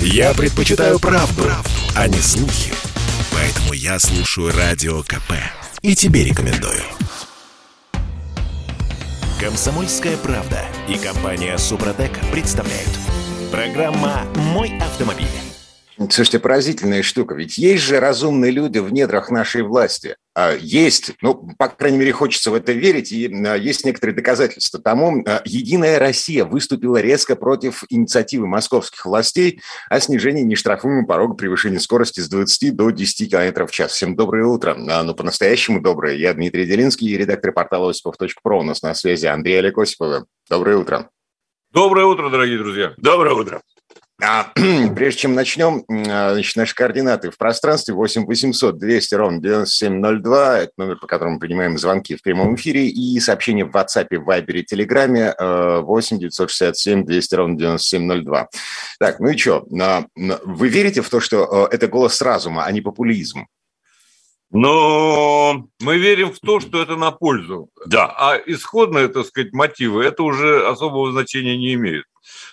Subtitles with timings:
[0.00, 2.72] Я предпочитаю правду, правду, а не слухи.
[3.32, 5.32] Поэтому я слушаю Радио КП.
[5.82, 6.82] И тебе рекомендую.
[9.40, 12.90] Комсомольская правда и компания Супротек представляют.
[13.50, 15.45] Программа «Мой автомобиль».
[15.98, 17.34] Слушайте, поразительная штука.
[17.34, 20.16] Ведь есть же разумные люди в недрах нашей власти.
[20.34, 24.78] А, есть, ну, по крайней мере, хочется в это верить, и а, есть некоторые доказательства
[24.78, 25.24] тому.
[25.26, 32.20] А, Единая Россия выступила резко против инициативы московских властей о снижении нештрафуемого порога превышения скорости
[32.20, 33.92] с 20 до 10 км в час.
[33.92, 34.74] Всем доброе утро.
[34.74, 36.16] Ну, по-настоящему доброе.
[36.16, 38.60] Я Дмитрий Делинский, редактор портала осипов.про.
[38.60, 40.24] У нас на связи Андрей Олег Осипов.
[40.50, 41.08] Доброе утро.
[41.72, 42.92] Доброе утро, дорогие друзья.
[42.98, 43.62] Доброе утро.
[44.22, 44.50] А,
[44.94, 50.72] прежде чем начнем, а, значит, наши координаты в пространстве 8 800 200 ровно 9702, это
[50.78, 55.82] номер, по которому принимаем звонки в прямом эфире, и сообщения в WhatsApp, Viber и Telegram
[55.82, 58.48] 8 967 200 ровно 9702.
[58.98, 63.46] Так, ну и что, вы верите в то, что это голос разума, а не популизм?
[64.50, 67.68] Но мы верим в то, что это на пользу.
[67.84, 68.06] Да.
[68.16, 72.04] А исходные, так сказать, мотивы, это уже особого значения не имеет.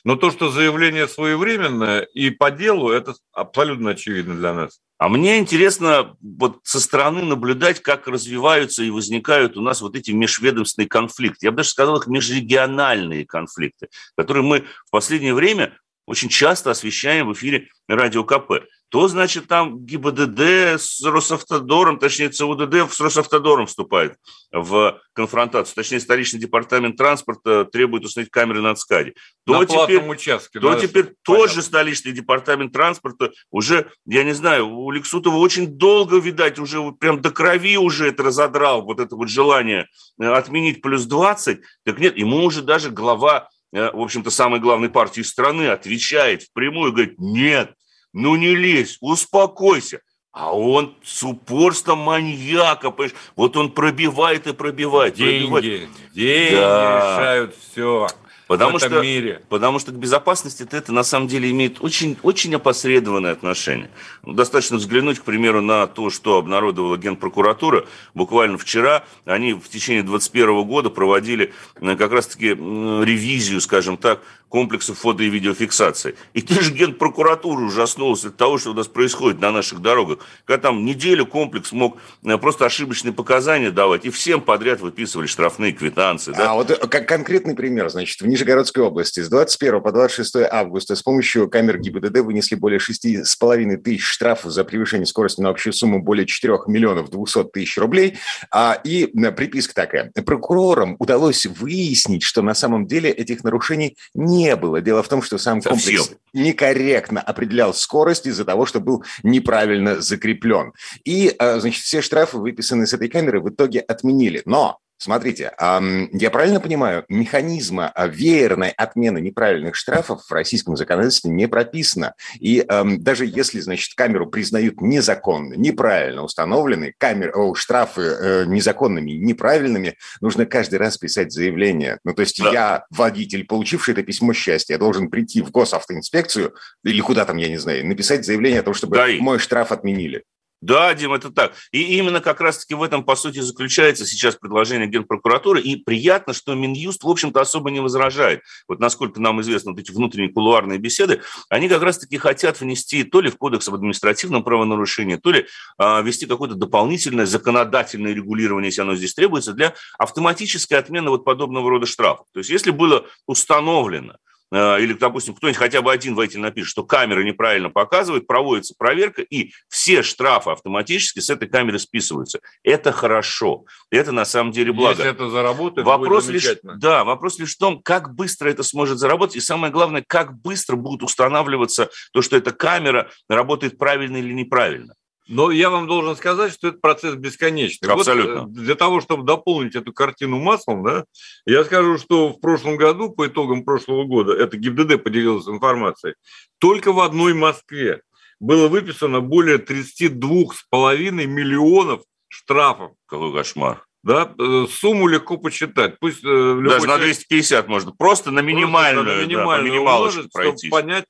[0.04, 4.80] Но то, что заявление своевременное и по делу, это абсолютно очевидно для нас.
[4.98, 10.12] А мне интересно вот со стороны наблюдать, как развиваются и возникают у нас вот эти
[10.12, 11.46] межведомственные конфликты.
[11.48, 17.28] Я бы даже сказал, их межрегиональные конфликты, которые мы в последнее время очень часто освещаем
[17.28, 20.40] в эфире Радио КП то, значит, там ГИБДД
[20.78, 24.18] с Росавтодором, точнее, ЦУДД с Росавтодором вступает
[24.52, 25.74] в конфронтацию.
[25.74, 29.16] Точнее, столичный департамент транспорта требует установить камеры на ЦКАДе.
[29.48, 30.60] То на теперь, участке.
[30.60, 36.60] То теперь тоже столичный департамент транспорта уже, я не знаю, у Лексутова очень долго, видать,
[36.60, 39.88] уже прям до крови уже это разодрал, вот это вот желание
[40.22, 41.62] э, отменить плюс 20.
[41.84, 47.16] Так нет, ему уже даже глава в общем-то, самой главной партии страны отвечает впрямую, говорит,
[47.18, 47.74] нет,
[48.14, 50.02] ну не лезь, успокойся.
[50.32, 53.16] А он с упорством маньяка, понимаешь?
[53.36, 55.16] Вот он пробивает и пробивает.
[55.16, 55.90] Деньги, пробивает.
[56.14, 57.18] деньги да.
[57.18, 58.08] решают все.
[58.54, 59.42] Потому что, мире.
[59.50, 63.90] потому что к безопасности это на самом деле имеет очень, очень опосредованное отношение.
[64.24, 67.86] Ну, достаточно взглянуть, к примеру, на то, что обнародовала Генпрокуратура.
[68.14, 74.22] Буквально вчера они в течение 2021 года проводили э, как раз-таки ревизию, скажем так,
[74.54, 76.14] комплексов фото- и видеофиксации.
[76.36, 80.20] И ты же Генпрокуратура ужаснулась от того, что у нас происходит на наших дорогах.
[80.46, 85.72] Когда там неделю комплекс мог э, просто ошибочные показания давать, и всем подряд выписывали штрафные
[85.72, 86.34] квитанции.
[86.38, 86.52] Да?
[86.52, 90.96] А вот э, как конкретный пример, значит, в Нижегородской области с 21 по 26 августа
[90.96, 96.00] с помощью камер ГИБДД вынесли более 6,5 тысяч штрафов за превышение скорости на общую сумму
[96.00, 98.20] более 4 миллионов 200 тысяч рублей.
[98.52, 100.12] А, и э, приписка такая.
[100.24, 104.82] Прокурорам удалось выяснить, что на самом деле этих нарушений не не было.
[104.82, 105.98] Дело в том, что сам Совсем.
[105.98, 110.74] комплекс некорректно определял скорость из-за того, что был неправильно закреплен.
[111.06, 114.42] И, а, значит, все штрафы, выписанные с этой камеры, в итоге отменили.
[114.46, 122.14] Но Смотрите, я правильно понимаю, механизма веерной отмены неправильных штрафов в российском законодательстве не прописано.
[122.40, 122.66] И
[123.00, 130.46] даже если, значит, камеру признают незаконно, неправильно установленной, камер, о, штрафы э, незаконными, неправильными, нужно
[130.46, 132.00] каждый раз писать заявление.
[132.04, 132.52] Ну, то есть да.
[132.52, 136.54] я, водитель, получивший это письмо счастья, я должен прийти в госавтоинспекцию
[136.84, 140.24] или куда там, я не знаю, написать заявление о том, чтобы да, мой штраф отменили.
[140.64, 141.56] Да, Дим, это так.
[141.74, 145.60] И именно как раз-таки в этом, по сути, заключается сейчас предложение Генпрокуратуры.
[145.60, 148.44] И приятно, что Минюст, в общем-то, особо не возражает.
[148.70, 153.20] Вот насколько нам известно, вот эти внутренние кулуарные беседы, они как раз-таки хотят внести то
[153.20, 155.48] ли в Кодекс об административном правонарушении, то ли
[155.78, 161.86] а, какое-то дополнительное законодательное регулирование, если оно здесь требуется, для автоматической отмены вот подобного рода
[161.86, 162.28] штрафов.
[162.32, 164.16] То есть если было установлено,
[164.54, 169.52] или, допустим, кто-нибудь хотя бы один водитель напишет, что камера неправильно показывает, проводится проверка, и
[169.68, 172.40] все штрафы автоматически с этой камеры списываются.
[172.64, 173.66] Это хорошо.
[173.90, 174.98] Это на самом деле благо.
[174.98, 179.00] Если это заработает, вопрос будет лишь, Да, вопрос лишь в том, как быстро это сможет
[179.00, 184.34] заработать, и самое главное, как быстро будет устанавливаться то, что эта камера работает правильно или
[184.34, 184.94] неправильно.
[185.28, 187.90] Но я вам должен сказать, что это процесс бесконечный.
[187.90, 188.42] Абсолютно.
[188.42, 191.06] Вот для того, чтобы дополнить эту картину маслом, да,
[191.46, 196.16] я скажу, что в прошлом году, по итогам прошлого года, это ГИБДД поделилась информацией,
[196.60, 198.02] только в одной Москве
[198.40, 202.92] было выписано более 32,5 миллионов штрафов.
[203.06, 203.86] Какой кошмар.
[204.04, 205.98] Да, э, сумму легко посчитать.
[206.00, 207.94] Пусть э, Даже на 250 можно.
[207.94, 211.06] Просто на минимальную, просто на минимальную да, умножить, чтобы понять,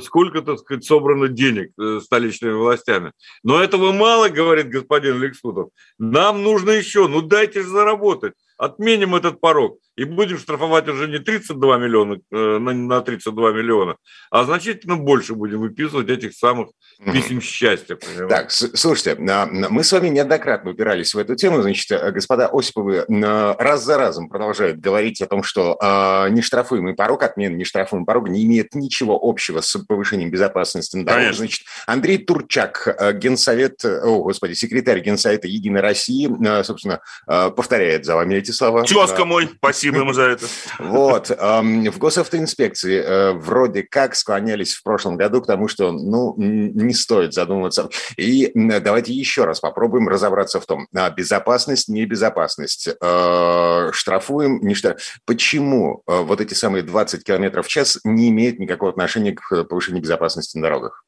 [0.00, 3.12] сколько, так сказать, собрано денег э, столичными властями.
[3.42, 5.70] Но этого мало, говорит господин Лексутов.
[5.98, 8.34] Нам нужно еще, ну дайте же заработать.
[8.58, 9.78] Отменим этот порог.
[9.96, 13.96] И будем штрафовать уже не 32 миллиона э, на 32 миллиона,
[14.30, 16.68] а значительно больше будем выписывать этих самых
[17.12, 17.96] писем счастья.
[17.96, 18.28] Понимаете?
[18.28, 21.62] Так, слушайте, а, мы с вами неоднократно упирались в эту тему.
[21.62, 27.22] Значит, э, господа Осиповы раз за разом продолжают говорить о том, что э, нештрафуемый порог,
[27.22, 31.32] отмена нештрафуемого порога не имеет ничего общего с повышением безопасности на дороге.
[31.32, 36.28] Значит, Андрей Турчак, э, генсовет, о, господи, секретарь Генсовета Единой России,
[36.62, 38.84] собственно, повторяет за вами эти слова.
[38.84, 40.46] Тезка мой, спасибо ему за это.
[40.78, 41.30] Вот.
[41.30, 47.88] В госавтоинспекции вроде как склонялись в прошлом году к тому, что, ну, не стоит задумываться.
[48.16, 55.02] И давайте еще раз попробуем разобраться в том, а, безопасность, небезопасность, э, штрафуем, не штрафуем.
[55.24, 60.02] Почему э, вот эти самые 20 километров в час не имеют никакого отношения к повышению
[60.02, 61.05] безопасности на дорогах?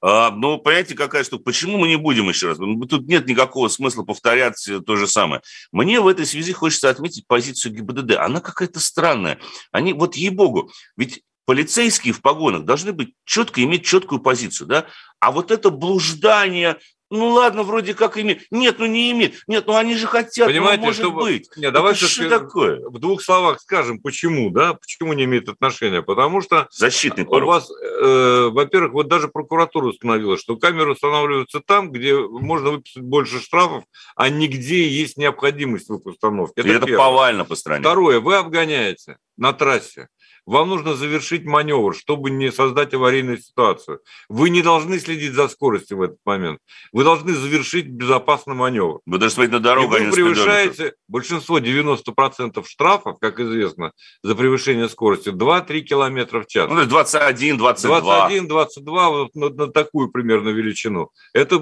[0.00, 1.44] А, ну, понимаете, какая штука?
[1.44, 2.58] Почему мы не будем еще раз?
[2.58, 5.42] Ну, тут нет никакого смысла повторять то же самое.
[5.72, 8.12] Мне в этой связи хочется отметить позицию ГИБДД.
[8.18, 9.38] Она какая-то странная.
[9.72, 14.86] Они, вот ей-богу, ведь полицейские в погонах должны быть четко иметь четкую позицию, да?
[15.18, 16.76] А вот это блуждание,
[17.10, 18.42] ну ладно, вроде как имеет.
[18.50, 19.42] Нет, ну не имеет.
[19.46, 21.20] Нет, ну они же хотят, ну, Понимаете, ну, может чтобы...
[21.22, 21.48] быть.
[21.56, 22.86] Нет, давай это что такое?
[22.88, 24.74] В двух словах скажем, почему, да?
[24.74, 26.02] Почему не имеет отношения?
[26.02, 27.42] Потому что защитный порог.
[27.42, 33.02] у вас, э, во-первых, вот даже прокуратура установила, что камеры устанавливаются там, где можно выписать
[33.02, 33.84] больше штрафов,
[34.14, 36.60] а нигде есть необходимость в их установке.
[36.60, 37.80] Это, это повально по стране.
[37.80, 40.08] Второе, вы обгоняете на трассе
[40.48, 44.00] вам нужно завершить маневр, чтобы не создать аварийную ситуацию.
[44.30, 46.60] Вы не должны следить за скоростью в этот момент.
[46.90, 49.00] Вы должны завершить безопасный маневр.
[49.04, 53.92] Вы должны смотреть на дорогу, И вы а превышаете большинство, 90% штрафов, как известно,
[54.22, 56.70] за превышение скорости 2-3 километра в час.
[56.70, 58.00] Ну, 21, 22.
[58.00, 61.10] 21, 22, вот на, на такую примерно величину.
[61.34, 61.56] Это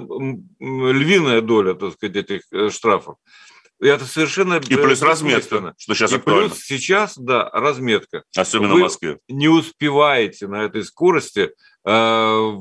[0.59, 3.17] львиная доля, так сказать, этих э, штрафов.
[3.79, 4.55] Это совершенно...
[4.55, 6.49] И плюс разметка, что сейчас и актуально.
[6.49, 8.23] плюс сейчас, да, разметка.
[8.35, 9.19] Особенно Вы в Москве.
[9.27, 11.51] не успеваете на этой скорости
[11.85, 12.51] э,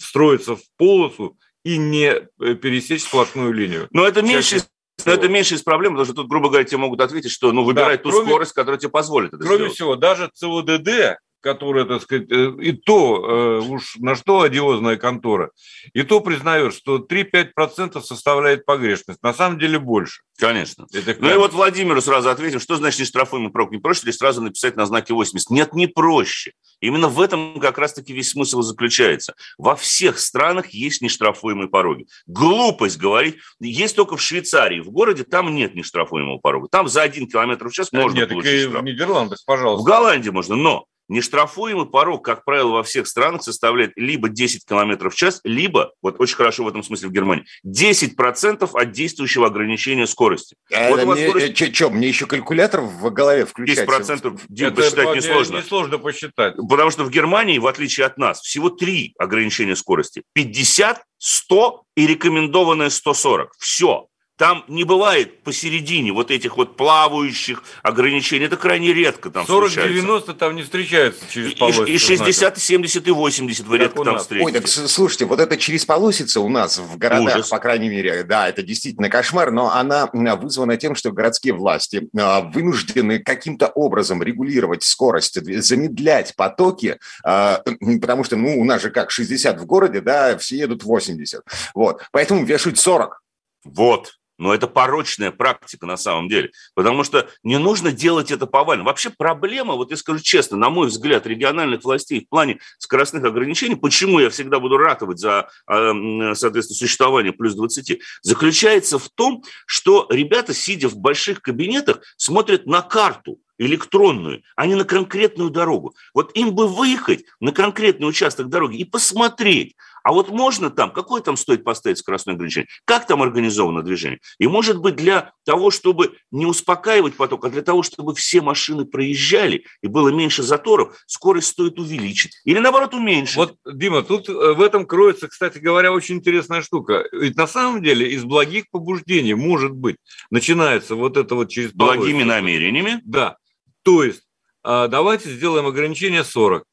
[0.00, 3.88] встроиться в полосу и не э, пересечь сплошную линию.
[3.90, 4.62] Но это меньше
[5.04, 7.64] но это меньше из проблем, потому что тут, грубо говоря, тебе могут ответить, что ну,
[7.64, 9.74] выбирай да, ту кроме, скорость, которая тебе позволит это Кроме сделать.
[9.74, 15.50] всего, даже ЦОДД, которая, так сказать, э, и то, э, уж на что одиозная контора,
[15.92, 19.22] и то признает, что 3-5% составляет погрешность.
[19.22, 20.22] На самом деле больше.
[20.38, 20.86] Конечно.
[20.92, 23.70] Это ну и вот Владимиру сразу ответим, что значит нештрафуемый прок?
[23.70, 25.50] Не проще ли сразу написать на знаке 80?
[25.50, 26.52] Нет, не проще.
[26.80, 29.34] Именно в этом как раз-таки весь смысл заключается.
[29.58, 32.06] Во всех странах есть нештрафуемые пороги.
[32.26, 33.36] Глупость говорить.
[33.60, 34.80] Есть только в Швейцарии.
[34.80, 36.68] В городе там нет нештрафуемого порога.
[36.68, 38.82] Там за один километр в час можно нет, получить штраф.
[38.82, 39.82] в Нидерландах, пожалуйста.
[39.82, 45.10] В Голландии можно, но Нештрафуемый порог, как правило, во всех странах составляет либо 10 км
[45.10, 50.06] в час, либо, вот очень хорошо в этом смысле в Германии, 10% от действующего ограничения
[50.06, 50.56] скорости.
[50.72, 51.54] А вот мне, скорость...
[51.54, 54.14] Че, че, мне еще калькулятор в голове включается?
[54.14, 55.56] 10% Дим, посчитать несложно.
[55.58, 56.54] Несложно посчитать.
[56.56, 60.22] Потому что в Германии, в отличие от нас, всего три ограничения скорости.
[60.32, 63.52] 50, 100 и рекомендованное 140.
[63.58, 64.06] Все.
[64.42, 68.46] Там не бывает посередине вот этих вот плавающих ограничений.
[68.46, 71.84] Это крайне редко там 40-90 там не встречаются через полосицу.
[71.84, 74.44] И, и 60, и 70, и 80 вы редко там встретите.
[74.44, 77.50] Ой, так слушайте, вот это через полосица у нас в городах, Ужас.
[77.50, 82.40] по крайней мере, да, это действительно кошмар, но она вызвана тем, что городские власти а,
[82.40, 87.62] вынуждены каким-то образом регулировать скорость, замедлять потоки, а,
[88.00, 91.42] потому что, ну, у нас же как, 60 в городе, да, все едут 80.
[91.76, 93.22] Вот, поэтому вешают 40.
[93.64, 98.84] Вот, но это порочная практика на самом деле, потому что не нужно делать это повально.
[98.84, 103.76] Вообще проблема, вот я скажу честно, на мой взгляд, региональных властей в плане скоростных ограничений,
[103.76, 110.06] почему я всегда буду ратовать за, а, соответственно, существование плюс 20, заключается в том, что
[110.10, 115.94] ребята, сидя в больших кабинетах, смотрят на карту, электронную, а не на конкретную дорогу.
[116.14, 121.22] Вот им бы выехать на конкретный участок дороги и посмотреть, а вот можно там, какой
[121.22, 124.20] там стоит поставить скоростное ограничение, как там организовано движение.
[124.38, 128.84] И может быть для того, чтобы не успокаивать поток, а для того, чтобы все машины
[128.84, 132.40] проезжали и было меньше заторов, скорость стоит увеличить.
[132.44, 133.36] Или наоборот уменьшить.
[133.36, 137.04] Вот, Дима, тут э, в этом кроется, кстати говоря, очень интересная штука.
[137.12, 139.96] Ведь на самом деле из благих побуждений, может быть,
[140.30, 141.72] начинается вот это вот через...
[141.72, 143.00] Благими намерениями?
[143.04, 143.36] Да.
[143.82, 144.22] То есть
[144.62, 146.64] а, давайте сделаем ограничение 40.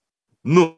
[0.43, 0.77] Но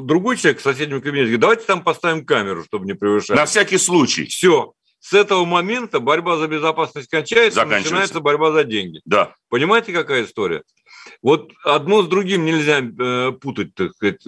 [0.00, 3.36] другой человек в соседнем кабинете говорит, давайте там поставим камеру, чтобы не превышать.
[3.36, 4.26] На всякий случай.
[4.26, 4.72] Все.
[5.00, 9.00] С этого момента борьба за безопасность кончается, начинается борьба за деньги.
[9.04, 9.34] Да.
[9.48, 10.62] Понимаете, какая история?
[11.20, 14.24] Вот одно с другим нельзя э, путать, так сказать.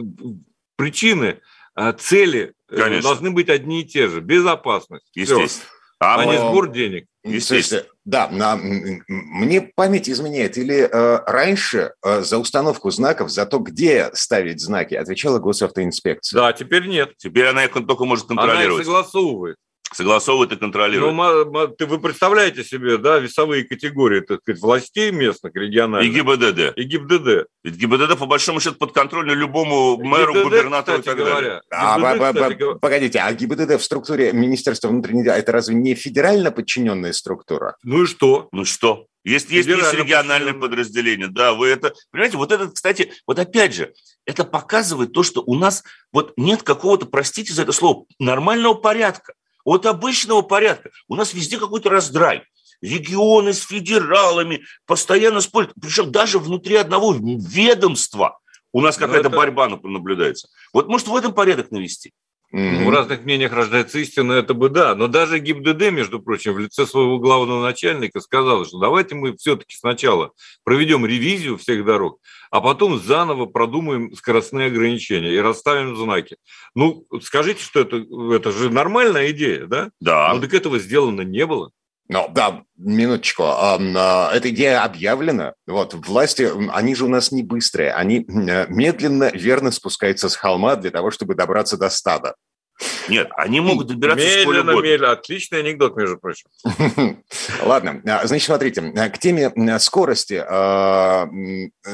[0.77, 1.39] Причины,
[1.77, 4.21] э, цели э, должны быть одни и те же.
[4.21, 5.07] Безопасность.
[5.15, 5.49] Естественно.
[5.49, 5.63] Все.
[6.01, 7.07] А, а не сбор денег.
[7.23, 7.85] Естественно.
[8.05, 10.59] Да, на, мне память изменяет.
[10.59, 16.39] Или э, раньше э, за установку знаков, за то, где ставить знаки, отвечала госавтоинспекция.
[16.39, 17.17] Да, теперь нет.
[17.17, 18.67] Теперь она их только может контролировать.
[18.67, 19.57] Она их согласовывает
[19.95, 21.15] согласовывает и контролирует.
[21.15, 26.11] Ну, ты, вы представляете себе, да, весовые категории, так сказать, властей местных, региональных.
[26.11, 26.77] И ГИБДД.
[26.77, 27.47] И ГИБДД.
[27.65, 31.99] Ведь ГИБДД, по большому счету, подконтрольно любому мэру, ГИБДД, губернатору кстати и так говоря, А,
[31.99, 37.13] ГИБДД, кстати, Погодите, а ГИБДД в структуре Министерства внутренних дел, это разве не федерально подчиненная
[37.13, 37.77] структура?
[37.83, 38.49] Ну и что?
[38.53, 39.07] Ну что?
[39.25, 43.95] Есть, есть, есть региональное подразделение, да, вы это, понимаете, вот это, кстати, вот опять же,
[44.27, 45.83] это показывает то, что у нас
[46.13, 49.33] вот нет какого-то, простите за это слово, нормального порядка
[49.65, 50.91] от обычного порядка.
[51.09, 52.45] У нас везде какой-то раздрай.
[52.81, 55.73] Регионы с федералами постоянно спорят.
[55.81, 58.39] Причем даже внутри одного ведомства
[58.73, 59.37] у нас ну, какая-то это...
[59.37, 60.49] борьба наблюдается.
[60.73, 62.13] Вот может в этом порядок навести?
[62.55, 62.85] Mm-hmm.
[62.85, 64.95] В разных мнениях рождается истина, это бы да.
[64.95, 69.77] Но даже ГИБДД, между прочим, в лице своего главного начальника сказал, что давайте мы все-таки
[69.77, 70.31] сначала
[70.63, 72.21] проведем ревизию всех дорог,
[72.53, 76.37] а потом заново продумаем скоростные ограничения и расставим знаки.
[76.77, 79.91] Ну, скажите, что это, это же нормальная идея, да?
[79.99, 80.33] Да.
[80.33, 81.73] Но так этого сделано не было.
[82.09, 83.45] Ну, да, минуточку.
[83.47, 85.55] А, эта идея объявлена.
[85.67, 87.93] Вот, власти, они же у нас не быстрые.
[87.93, 92.35] Они э, медленно, верно спускаются с холма для того, чтобы добраться до стада.
[93.09, 95.13] Нет, они могут добираться медленно, медленно.
[95.13, 96.49] Отличный анекдот, между прочим.
[97.63, 100.45] Ладно, а, значит, смотрите, а, к теме скорости.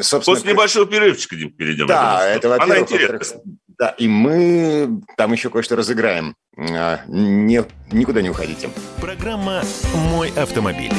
[0.00, 1.86] Собственно, После небольшого перерывчика перейдем.
[1.86, 2.76] Да, это, во-первых.
[2.76, 3.42] Она интересная.
[3.80, 6.36] Да, и мы там еще кое-что разыграем.
[6.54, 8.68] Не, никуда не уходите.
[9.00, 9.62] Программа
[10.10, 10.92] «Мой автомобиль».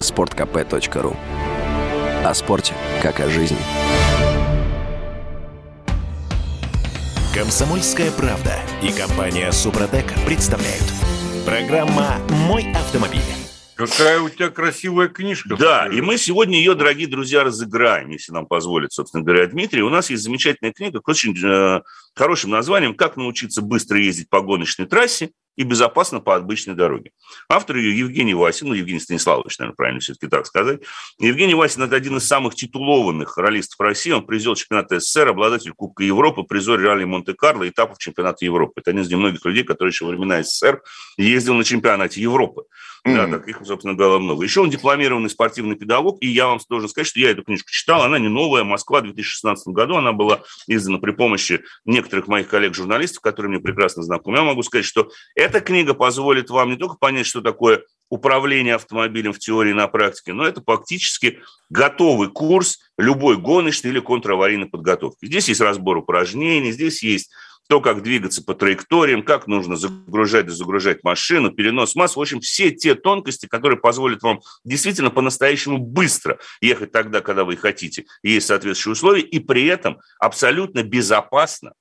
[0.00, 1.16] Спорткп.ру
[2.24, 3.58] О спорте, как о жизни.
[7.32, 10.82] Комсомольская правда и компания «Супротек» представляют.
[11.46, 12.16] Программа
[12.48, 13.43] «Мой автомобиль».
[13.76, 15.56] Какая у тебя красивая книжка.
[15.56, 19.82] Да, и мы сегодня ее, дорогие друзья, разыграем, если нам позволит, собственно говоря, Дмитрий.
[19.82, 21.82] У нас есть замечательная книга с очень э,
[22.14, 27.10] хорошим названием «Как научиться быстро ездить по гоночной трассе и безопасно по обычной дороге.
[27.48, 30.80] Автор ее Евгений Васин, ну, Евгений Станиславович, наверное, правильно все-таки так сказать.
[31.18, 34.10] Евгений Васин– это один из самых титулованных ролистов России.
[34.10, 38.80] Он призер чемпионата СССР, обладатель Кубка Европы, призер ралли Монте-Карло, этапов чемпионата Европы.
[38.80, 40.82] Это один из немногих людей, который еще во времена СССР
[41.16, 42.64] ездил на чемпионате Европы.
[43.06, 43.30] Mm-hmm.
[43.30, 44.44] Да, таких, собственно говоря, много.
[44.44, 48.02] Еще он дипломированный спортивный педагог, и я вам должен сказать, что я эту книжку читал,
[48.02, 53.20] она не новая, Москва, в 2016 году, она была издана при помощи некоторых моих коллег-журналистов,
[53.20, 54.38] которые мне прекрасно знакомы.
[54.38, 55.10] Я могу сказать, что
[55.44, 60.32] эта книга позволит вам не только понять, что такое управление автомобилем в теории на практике,
[60.32, 65.26] но это фактически готовый курс любой гоночной или контраварийной подготовки.
[65.26, 67.30] Здесь есть разбор упражнений, здесь есть
[67.68, 72.16] то, как двигаться по траекториям, как нужно загружать и загружать машину, перенос масс.
[72.16, 77.56] В общем, все те тонкости, которые позволят вам действительно по-настоящему быстро ехать тогда, когда вы
[77.56, 81.72] хотите, есть соответствующие условия, и при этом абсолютно безопасно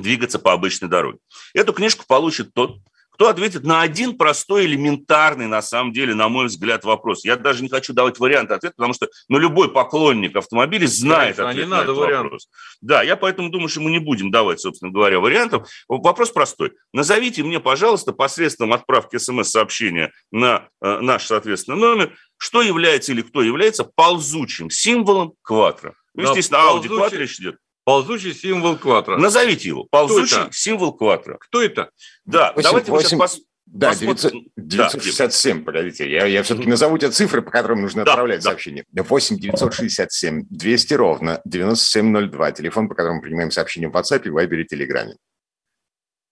[0.00, 1.18] двигаться по обычной дороге.
[1.54, 2.78] Эту книжку получит тот,
[3.20, 7.22] кто ответит на один простой, элементарный, на самом деле, на мой взгляд, вопрос.
[7.22, 11.50] Я даже не хочу давать варианты ответа, потому что ну, любой поклонник автомобилей знает Конечно,
[11.50, 12.22] ответ не на надо этот вариант.
[12.24, 12.48] вопрос.
[12.80, 15.68] Да, я поэтому думаю, что мы не будем давать, собственно говоря, вариантов.
[15.86, 16.72] Вопрос простой.
[16.94, 23.42] Назовите мне, пожалуйста, посредством отправки смс-сообщения на э, наш, соответственно, номер, что является или кто
[23.42, 25.94] является ползучим символом квадра.
[26.14, 27.18] Ну, естественно, Audi ползучий...
[27.18, 27.56] речь идет.
[27.84, 29.16] Ползучий символ квадра.
[29.16, 29.84] Назовите его.
[29.90, 31.38] Ползучий символ квадра.
[31.38, 31.90] Кто это?
[32.24, 33.40] Да, 8, давайте 8, мы сейчас
[33.72, 35.64] да, 900, 967, да.
[35.64, 38.50] погодите, я, я все-таки назову те цифры, по которым нужно да, отправлять да.
[38.50, 38.84] сообщение.
[38.92, 45.14] 8 967 200 ровно 9702, телефон, по которому принимаем сообщения в WhatsApp, Viber и Telegram.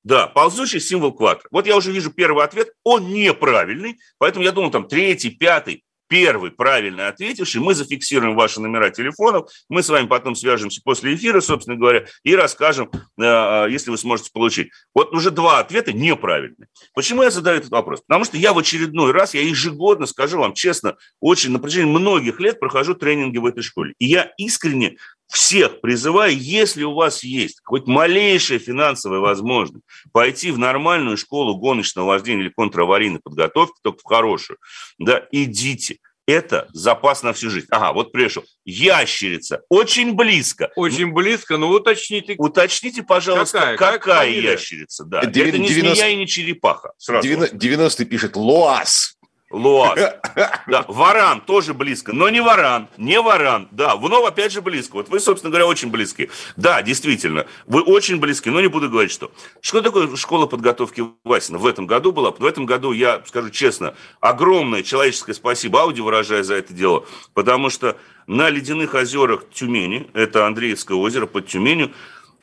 [0.03, 1.47] Да, ползучий символ квадра.
[1.53, 6.51] Вот я уже вижу первый ответ, он неправильный, поэтому я думал, там третий, пятый, первый
[6.51, 11.77] правильно ответивший, мы зафиксируем ваши номера телефонов, мы с вами потом свяжемся после эфира, собственно
[11.77, 14.71] говоря, и расскажем, э, э, если вы сможете получить.
[14.95, 16.69] Вот уже два ответа неправильные.
[16.95, 18.03] Почему я задаю этот вопрос?
[18.07, 22.41] Потому что я в очередной раз, я ежегодно, скажу вам честно, очень на протяжении многих
[22.41, 23.95] лет прохожу тренинги в этой школе.
[23.99, 24.97] И я искренне
[25.29, 32.07] всех призываю, если у вас есть хоть малейшая финансовая возможность пойти в нормальную школу гоночного
[32.07, 34.59] вождения или контраварийной подготовки, только в хорошую,
[34.99, 35.99] да, идите.
[36.27, 37.69] Это запас на всю жизнь.
[37.71, 38.45] Ага, вот пришел.
[38.67, 39.63] Ящерица.
[39.71, 40.71] Очень близко.
[40.77, 42.35] Очень близко, но уточните.
[42.37, 45.05] Уточните, пожалуйста, какая, какая как ящерица.
[45.05, 45.25] Да.
[45.25, 45.49] 90...
[45.49, 46.93] Это не змея и не черепаха.
[46.99, 49.18] Сразу 90 пишет Луас.
[49.51, 49.99] Луаз.
[50.67, 53.69] Да, Варан тоже близко, но не Варан, не Варан.
[53.71, 54.97] Да, Внов опять же близко.
[54.97, 56.31] Вот вы, собственно говоря, очень близки.
[56.57, 59.33] Да, действительно, вы очень близки, но не буду говорить, что.
[59.63, 61.57] Что такое школа подготовки Васина?
[61.59, 62.33] В этом году была.
[62.33, 67.71] В этом году, я скажу честно, огромное человеческое спасибо Ауди выражаю за это дело, потому
[67.71, 71.93] что на ледяных озерах Тюмени, это Андреевское озеро под Тюменью,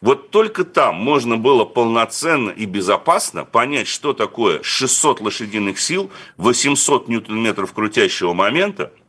[0.06, 7.08] вот только там можно было полноценно и безопасно понять, что такое 600 лошадиных сил, 800
[7.08, 8.94] ньютон-метров крутящего момента–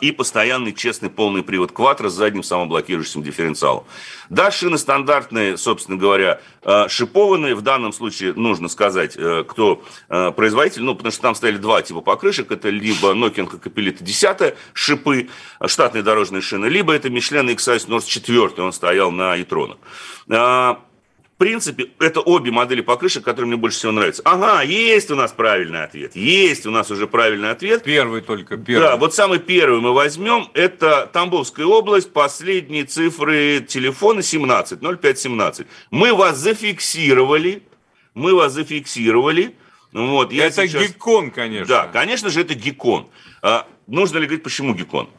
[0.00, 3.84] и постоянный честный полный привод квадро с задним самоблокирующим дифференциалом.
[4.30, 7.54] Да, шины стандартные, собственно говоря, а, шипованные.
[7.54, 11.82] В данном случае нужно сказать, э, кто э, производитель, ну, потому что там стояли два
[11.82, 12.50] типа покрышек.
[12.50, 15.28] Это либо Nokia Capelita 10 шипы,
[15.64, 19.78] штатные дорожные шины, либо это Michelin XIS North 4, он стоял на Итронах.
[21.36, 24.22] В принципе, это обе модели покрышек, которые мне больше всего нравятся.
[24.24, 26.16] Ага, есть у нас правильный ответ.
[26.16, 27.84] Есть у нас уже правильный ответ.
[27.84, 28.88] Первый только, первый.
[28.88, 30.48] Да, вот самый первый мы возьмем.
[30.54, 35.66] Это Тамбовская область, последние цифры телефона 17, 0517.
[35.90, 37.62] Мы вас зафиксировали.
[38.14, 39.54] Мы вас зафиксировали.
[39.92, 40.88] Вот, я это сейчас...
[40.88, 41.66] геккон, конечно.
[41.66, 43.10] Да, конечно же, это геккон.
[43.42, 45.10] А, нужно ли говорить, почему геккон?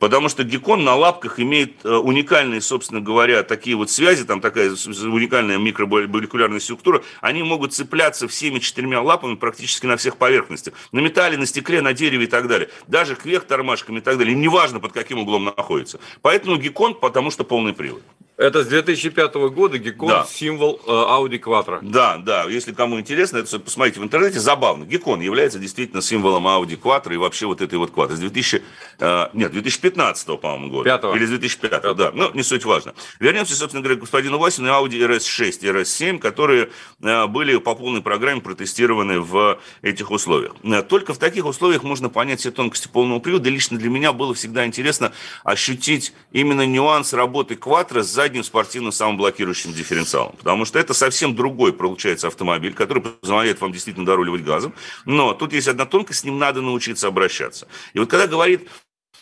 [0.00, 4.70] Потому что геккон на лапках имеет э, уникальные, собственно говоря, такие вот связи, там такая
[4.70, 10.72] уникальная микроболекулярная структура, они могут цепляться всеми четырьмя лапами практически на всех поверхностях.
[10.90, 12.70] На металле, на стекле, на дереве и так далее.
[12.88, 14.34] Даже кверх тормашками и так далее.
[14.34, 16.00] неважно, под каким углом находится.
[16.22, 18.02] Поэтому геккон, потому что полный привод.
[18.40, 20.26] Это с 2005 года Геккон да.
[20.26, 21.80] символ э, Audi Quattro.
[21.82, 22.44] Да, да.
[22.44, 24.40] Если кому интересно, это посмотрите в интернете.
[24.40, 24.84] Забавно.
[24.84, 28.14] Геккон является действительно символом Audi Quattro и вообще вот этой вот Quattro.
[28.14, 28.62] С 2000,
[28.98, 30.98] э, нет, 2015, по-моему, года.
[30.98, 32.12] 5 Или с 2005, 5 да.
[32.14, 32.94] Ну, не суть важно.
[33.18, 36.70] Вернемся, собственно говоря, к господину Васину и Audi RS6 и RS7, которые
[37.02, 40.54] э, были по полной программе протестированы в этих условиях.
[40.62, 43.50] Э, только в таких условиях можно понять все тонкости полного привода.
[43.50, 45.12] Лично для меня было всегда интересно
[45.44, 50.36] ощутить именно нюанс работы Quattro сзади задним спортивным самоблокирующим дифференциалом.
[50.38, 54.72] Потому что это совсем другой, получается, автомобиль, который позволяет вам действительно доруливать газом.
[55.04, 57.66] Но тут есть одна тонкость, с ним надо научиться обращаться.
[57.92, 58.68] И вот когда говорит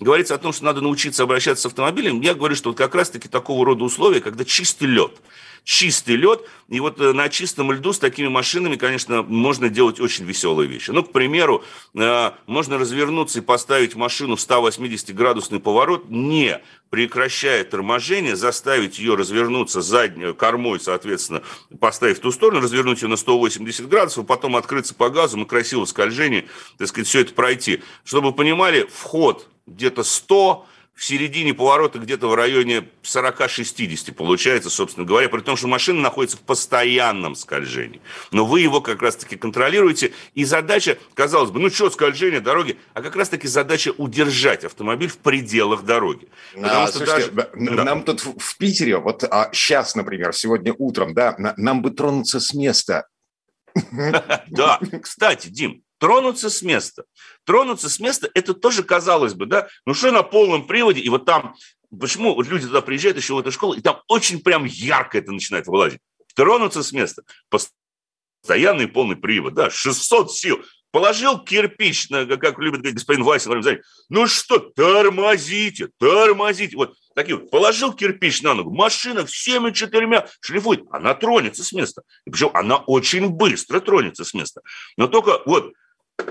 [0.00, 3.28] говорится о том, что надо научиться обращаться с автомобилем, я говорю, что вот как раз-таки
[3.28, 5.12] такого рода условия, когда чистый лед–
[5.68, 6.48] чистый лед.
[6.70, 10.90] И вот э, на чистом льду с такими машинами, конечно, можно делать очень веселые вещи.
[10.92, 11.62] Ну, к примеру,
[11.94, 19.82] э, можно развернуться и поставить машину в 180-градусный поворот, не прекращая торможение, заставить ее развернуться
[19.82, 21.42] задней кормой, соответственно,
[21.78, 25.84] поставив в ту сторону, развернуть ее на 180 градусов, потом открыться по газу и красиво
[25.84, 26.46] скольжение,
[26.78, 27.82] так сказать, все это пройти.
[28.04, 30.66] Чтобы вы понимали, вход где-то 100
[30.98, 36.36] в середине поворота где-то в районе 40-60 получается, собственно говоря, при том, что машина находится
[36.36, 38.00] в постоянном скольжении.
[38.32, 43.02] Но вы его как раз-таки контролируете, и задача, казалось бы, ну что, скольжение дороги, а
[43.02, 46.26] как раз-таки задача удержать автомобиль в пределах дороги.
[46.52, 47.84] Потому а, что слушайте, даже...
[47.84, 52.52] нам тут в Питере, вот а, сейчас, например, сегодня утром, да, нам бы тронуться с
[52.52, 53.06] места.
[54.48, 57.04] Да, кстати, Дим, тронуться с места.
[57.44, 61.24] Тронуться с места, это тоже казалось бы, да, ну что на полном приводе, и вот
[61.24, 61.54] там,
[61.98, 65.66] почему люди туда приезжают еще в эту школу, и там очень прям ярко это начинает
[65.66, 66.00] вылазить.
[66.34, 73.22] Тронуться с места, постоянный полный привод, да, 600 сил, Положил кирпич, как любит говорить господин
[73.22, 76.76] Васин, ну что, тормозите, тормозите.
[76.76, 77.50] Вот такие вот.
[77.50, 82.02] Положил кирпич на ногу, машина всеми четырьмя шлифует, она тронется с места.
[82.24, 84.62] И причем она очень быстро тронется с места.
[84.96, 85.74] Но только вот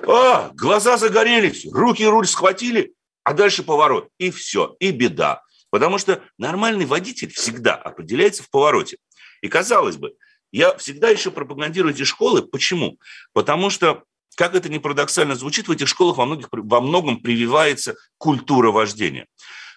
[0.08, 4.10] а, глаза загорелись, руки руль схватили, а дальше поворот.
[4.18, 5.44] И все, и беда.
[5.70, 8.98] Потому что нормальный водитель всегда определяется в повороте.
[9.42, 10.14] И казалось бы,
[10.52, 12.42] я всегда еще пропагандирую эти школы.
[12.42, 12.98] Почему?
[13.34, 14.04] Потому что,
[14.36, 19.28] как это ни парадоксально звучит, в этих школах во, многих, во многом прививается культура вождения.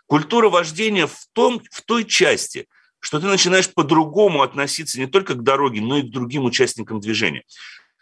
[0.06, 2.66] Культура вождения в, том, в той части,
[3.00, 7.44] что ты начинаешь по-другому относиться не только к дороге, но и к другим участникам движения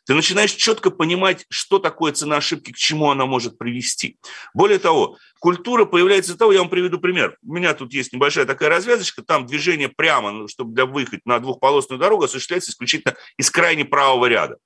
[0.09, 4.17] ты начинаешь четко понимать, что такое цена ошибки, к чему она может привести.
[4.55, 7.37] Более того, культура появляется из того, я вам приведу пример.
[7.43, 11.39] У меня тут есть небольшая такая развязочка, там движение прямо, ну, чтобы для выхода на
[11.41, 14.57] двухполосную дорогу осуществляется исключительно из крайне правого ряда.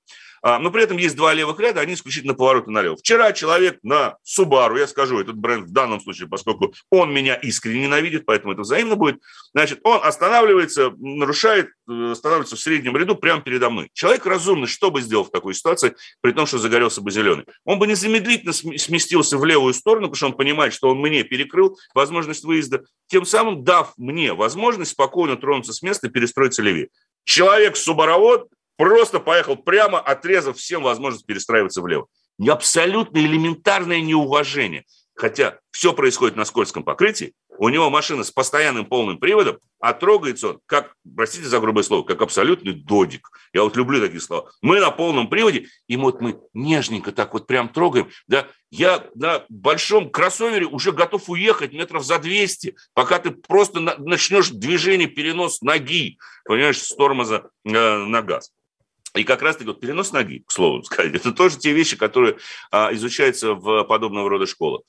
[0.45, 2.97] А, но при этом есть два левых ряда, они исключительно повороты налево.
[2.97, 7.83] Вчера человек на Subaru, я скажу этот бренд в данном случае, поскольку он меня искренне
[7.83, 9.21] ненавидит, поэтому это взаимно будет,
[9.53, 13.89] значит, он останавливается, нарушает, э, останавливается в среднем ряду прямо передо мной.
[13.93, 17.45] Человек разумный, что бы сделал в такой ситуации, при том, что загорелся бы зеленый?
[17.63, 21.79] Он бы незамедлительно сместился в левую сторону, потому что он понимает, что он мне перекрыл
[21.93, 26.89] возможность выезда, тем самым дав мне возможность спокойно тронуться с места и перестроиться левее.
[27.23, 32.07] Человек субаровод просто поехал прямо, отрезав всем возможность перестраиваться влево.
[32.47, 34.85] абсолютно элементарное неуважение.
[35.15, 40.49] Хотя все происходит на скользком покрытии, у него машина с постоянным полным приводом, а трогается
[40.49, 43.29] он, как, простите за грубое слово, как абсолютный додик.
[43.53, 44.49] Я вот люблю такие слова.
[44.61, 48.09] Мы на полном приводе, и вот мы нежненько так вот прям трогаем.
[48.27, 54.49] Да, я на большом кроссовере уже готов уехать метров за 200, пока ты просто начнешь
[54.49, 58.51] движение, перенос ноги, понимаешь, с тормоза э, на газ.
[59.15, 62.37] И как раз-таки вот перенос ноги, к слову сказать, это тоже те вещи, которые
[62.71, 64.81] а, изучаются в подобного рода школах.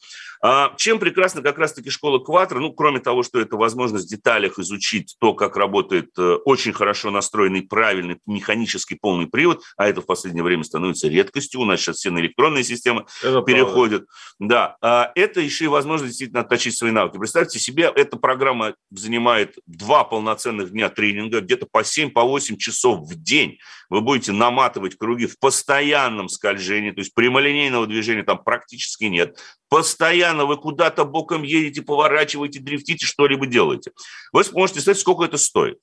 [0.43, 2.61] А, чем прекрасна как раз-таки школа Кватро?
[2.61, 7.11] Ну, кроме того, что это возможность в деталях изучить то, как работает э, очень хорошо
[7.11, 11.61] настроенный, правильный, механический полный привод, а это в последнее время становится редкостью.
[11.61, 14.07] У нас сейчас все на электронные системы это переходят.
[14.39, 14.55] Правда.
[14.55, 17.19] Да, а это еще и возможность действительно отточить свои навыки.
[17.19, 23.15] Представьте себе, эта программа занимает два полноценных дня тренинга, где-то по 7-8 по часов в
[23.15, 23.59] день.
[23.91, 29.39] Вы будете наматывать круги в постоянном скольжении, то есть прямолинейного движения там практически нет.
[29.75, 33.91] Постоянно вы куда-то боком едете, поворачиваете, дрифтите, что-либо делаете.
[34.33, 35.81] Вы сможете сказать, сколько это стоит.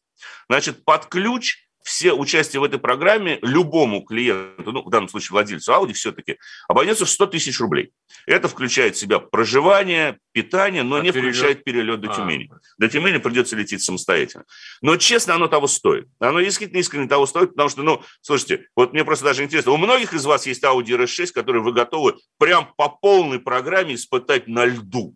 [0.47, 5.72] Значит, под ключ все участие в этой программе любому клиенту, ну, в данном случае владельцу
[5.72, 7.91] Audi, все-таки обойдется в 100 тысяч рублей.
[8.26, 11.36] Это включает в себя проживание, питание, но а не перелет?
[11.36, 12.15] включает перелет до а.
[12.15, 12.50] Тюмени.
[12.78, 14.46] До Тюмени придется лететь самостоятельно.
[14.82, 16.08] Но, честно, оно того стоит.
[16.20, 19.78] Оно действительно искренне того стоит, потому что, ну, слушайте, вот мне просто даже интересно, у
[19.78, 24.65] многих из вас есть Audi RS6, которые вы готовы прям по полной программе испытать на
[24.65, 25.15] льду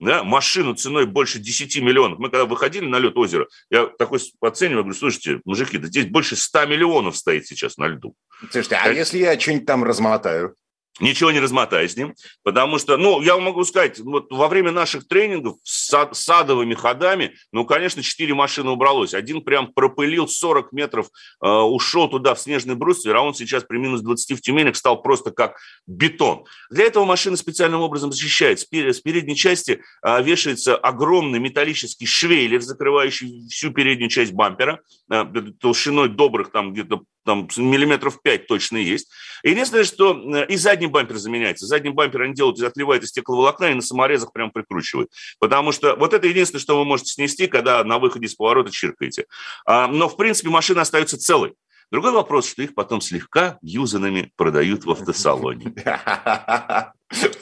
[0.00, 2.18] да, машину ценой больше 10 миллионов.
[2.18, 6.36] Мы когда выходили на лед озера, я такой оцениваю, говорю, слушайте, мужики, да здесь больше
[6.36, 8.14] 100 миллионов стоит сейчас на льду.
[8.50, 10.54] Слушайте, а если я что-нибудь там размотаю?
[11.00, 15.06] Ничего не размотай с ним, потому что, ну, я могу сказать, вот во время наших
[15.06, 19.14] тренингов с садовыми ходами, ну, конечно, четыре машины убралось.
[19.14, 21.08] Один прям пропылил 40 метров,
[21.42, 25.00] э, ушел туда в снежный бруствер, а он сейчас при минус 20 в Тюменях стал
[25.00, 26.44] просто как бетон.
[26.70, 28.58] Для этого машина специальным образом защищает.
[28.60, 34.80] С передней части э, вешается огромный металлический швейлер, закрывающий всю переднюю часть бампера,
[35.12, 35.24] э,
[35.60, 39.10] толщиной добрых там где-то там миллиметров 5 точно есть.
[39.42, 41.66] Единственное, что э, и задний бампер заменяется.
[41.66, 45.10] Задний бампер они делают, отливают из стекловолокна и на саморезах прям прикручивают.
[45.38, 49.26] Потому что вот это единственное, что вы можете снести, когда на выходе с поворота чиркаете.
[49.66, 51.52] А, но, в принципе, машина остается целой.
[51.90, 55.74] Другой вопрос, что их потом слегка юзанными продают в автосалоне.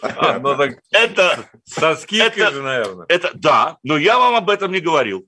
[0.00, 0.56] А, ну
[0.92, 3.04] это со скидкой же, наверное.
[3.08, 5.26] Это да, но я вам об этом не говорил.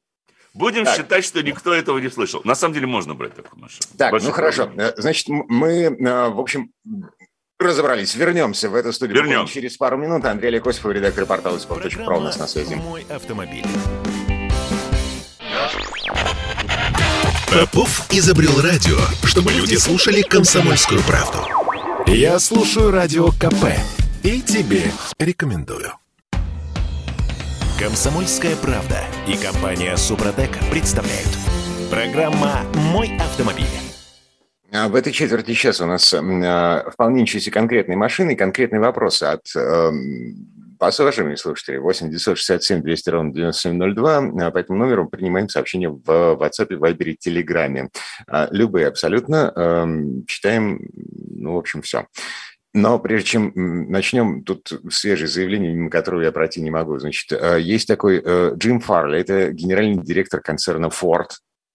[0.59, 0.97] Будем так.
[0.97, 2.41] считать, что никто этого не слышал.
[2.45, 3.81] На самом деле можно брать такую машину.
[3.97, 4.65] Так, Большой ну хорошо.
[4.67, 4.87] Проблем.
[4.89, 6.73] Э, значит, мы, э, в общем,
[7.61, 8.15] разобрались.
[8.17, 9.47] Вернемся в эту студию Вернем.
[9.47, 10.25] через пару минут.
[10.25, 12.75] Андрей Лекосипов, редактор портала «Спорт.про» у нас на связи.
[12.75, 13.65] «Мой автомобиль».
[17.53, 21.39] Попов изобрел радио, чтобы люди слушали комсомольскую правду.
[22.07, 23.79] Я слушаю радио КП
[24.23, 25.93] и тебе рекомендую.
[27.79, 31.29] Комсомольская правда и компания Супротек представляют.
[31.89, 33.67] Программа «Мой автомобиль».
[34.73, 39.23] А в этой четверти часа у нас э, вполне ничего конкретные машины и конкретные вопросы
[39.23, 39.93] от э,
[40.77, 44.51] пассажирами слушателей 8 967 200 ровно 9702.
[44.51, 47.89] По этому номеру принимаем сообщения в WhatsApp, Viber и Telegram.
[48.51, 49.53] Любые абсолютно.
[49.55, 49.87] Э,
[50.27, 50.81] читаем,
[51.31, 52.07] ну, в общем, все.
[52.75, 53.53] Но прежде чем
[53.91, 56.99] начнем, тут свежее заявление, мимо которого я пройти не могу.
[56.99, 61.29] Значит, э, есть такой э, Джим Фарли, это генеральный директор концерна Ford,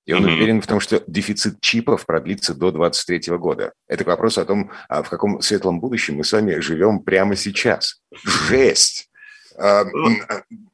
[0.05, 0.33] и он mm-hmm.
[0.33, 3.73] уверен в том, что дефицит чипов продлится до 2023 года.
[3.87, 7.35] Это к вопросу о том, а в каком светлом будущем мы с вами живем прямо
[7.35, 8.01] сейчас.
[8.47, 9.09] Жесть!
[9.57, 9.85] А,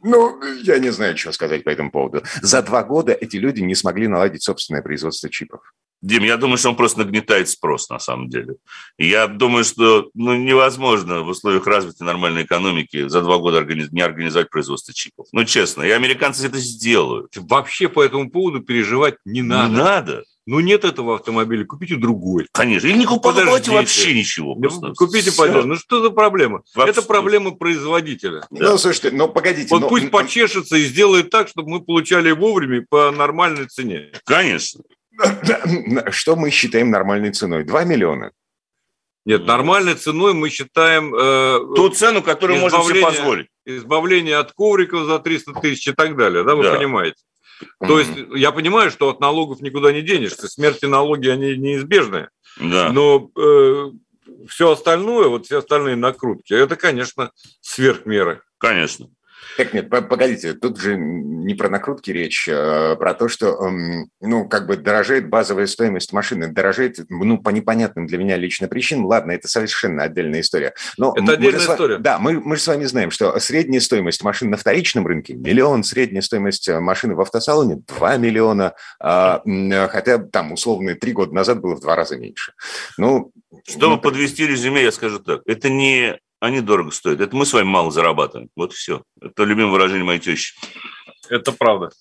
[0.01, 2.23] ну, я не знаю, что сказать по этому поводу.
[2.41, 5.61] За два года эти люди не смогли наладить собственное производство чипов.
[6.01, 8.55] Дим, я думаю, что он просто нагнетает спрос на самом деле.
[8.97, 13.91] Я думаю, что ну, невозможно в условиях развитой нормальной экономики за два года организ...
[13.91, 15.27] не организовать производство чипов.
[15.33, 17.33] Ну, честно, и американцы это сделают.
[17.35, 19.69] Вообще по этому поводу переживать не надо.
[19.69, 20.23] Не надо.
[20.45, 22.47] Ну, нет этого автомобиля, купите другой.
[22.51, 22.87] Конечно.
[22.87, 24.55] Или не покупайте вообще ничего.
[24.55, 24.93] Просто.
[24.95, 25.67] Купите, пойдем.
[25.67, 26.63] Ну, что за проблема?
[26.73, 26.91] Вообще.
[26.91, 28.41] Это проблема производителя.
[28.49, 29.67] Ну, слушайте, ну, погодите.
[29.69, 29.89] Вот но...
[29.89, 34.11] пусть почешется и сделает так, чтобы мы получали вовремя по нормальной цене.
[34.25, 34.81] Конечно.
[36.11, 37.63] Что мы считаем нормальной ценой?
[37.63, 38.31] 2 миллиона.
[39.25, 41.13] Нет, нормальной ценой мы считаем...
[41.13, 43.47] Э, Ту цену, которую можно себе позволить.
[43.65, 46.75] Избавление от ковриков за 300 тысяч и так далее, да, вы да.
[46.75, 47.17] понимаете?
[47.79, 52.29] То есть я понимаю, что от налогов никуда не денешься, смерти налоги, они неизбежны.
[52.57, 52.91] Да.
[52.91, 53.91] Но э,
[54.47, 58.41] все остальное, вот все остальные накрутки, это, конечно, сверх меры.
[58.57, 59.09] Конечно.
[59.57, 64.47] Так нет, погодите, тут же не про накрутки речь, а про то, что, эм, ну,
[64.47, 69.05] как бы дорожает базовая стоимость машины, дорожает, ну, по непонятным для меня лично причинам.
[69.05, 70.73] Ладно, это совершенно отдельная история.
[70.97, 71.97] Но это отдельная вами, история.
[71.97, 75.83] Да, мы, мы же с вами знаем, что средняя стоимость машин на вторичном рынке– миллион,
[75.83, 79.41] средняя стоимость э, машины в автосалоне– 2 миллиона, а,
[79.89, 82.53] хотя там условно три года назад было в два раза меньше.
[82.97, 83.31] Ну,
[83.67, 85.41] Чтобы ну, подвести резюме, я скажу так.
[85.45, 87.21] Это не они дорого стоят.
[87.21, 88.49] Это мы с вами мало зарабатываем.
[88.55, 89.03] Вот и все.
[89.21, 90.55] Это любимое выражение моей тещи.
[91.29, 91.91] Это правда.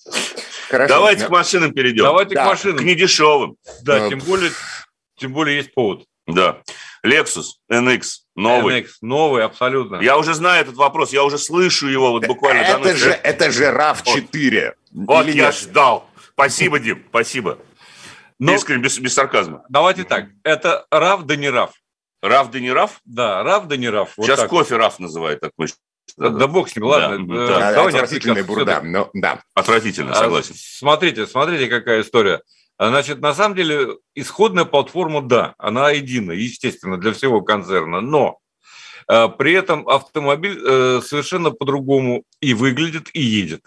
[0.71, 0.95] Хорошо.
[0.95, 2.05] Давайте к машинам перейдем.
[2.05, 2.45] Давайте да.
[2.45, 2.79] к машинам.
[2.79, 3.57] К недешевым.
[3.83, 4.09] Да, а...
[4.09, 4.51] тем более,
[5.17, 6.05] тем более есть повод.
[6.27, 6.63] Да.
[7.05, 8.03] Lexus NX
[8.37, 8.81] новый.
[8.81, 9.97] NX новый, абсолютно.
[9.97, 12.61] Я уже знаю этот вопрос, я уже слышу его вот буквально.
[12.61, 14.73] Это же, это же RAV4.
[14.93, 15.55] Вот, вот я нет?
[15.55, 16.09] ждал.
[16.33, 17.59] Спасибо, Дим, спасибо.
[18.39, 18.55] Но...
[18.55, 19.65] Искренне, без, без сарказма.
[19.69, 21.71] Давайте так, это RAV да не RAV.
[22.23, 23.01] Раф да не Раф?
[23.05, 24.15] Да, Раф да не Раф.
[24.17, 24.51] Вот Сейчас так.
[24.51, 25.67] кофе Раф называют, так мы
[26.17, 27.27] да, да бог с ним, ладно.
[27.27, 29.43] Да, э, да, давай отвратительная бурда, но да.
[29.55, 30.55] Отвратительно, согласен.
[30.55, 32.41] А, смотрите, смотрите, какая история.
[32.79, 38.39] Значит, на самом деле, исходная платформа, да, она единая, естественно, для всего концерна, но
[39.09, 43.65] э, при этом автомобиль э, совершенно по-другому и выглядит, и едет.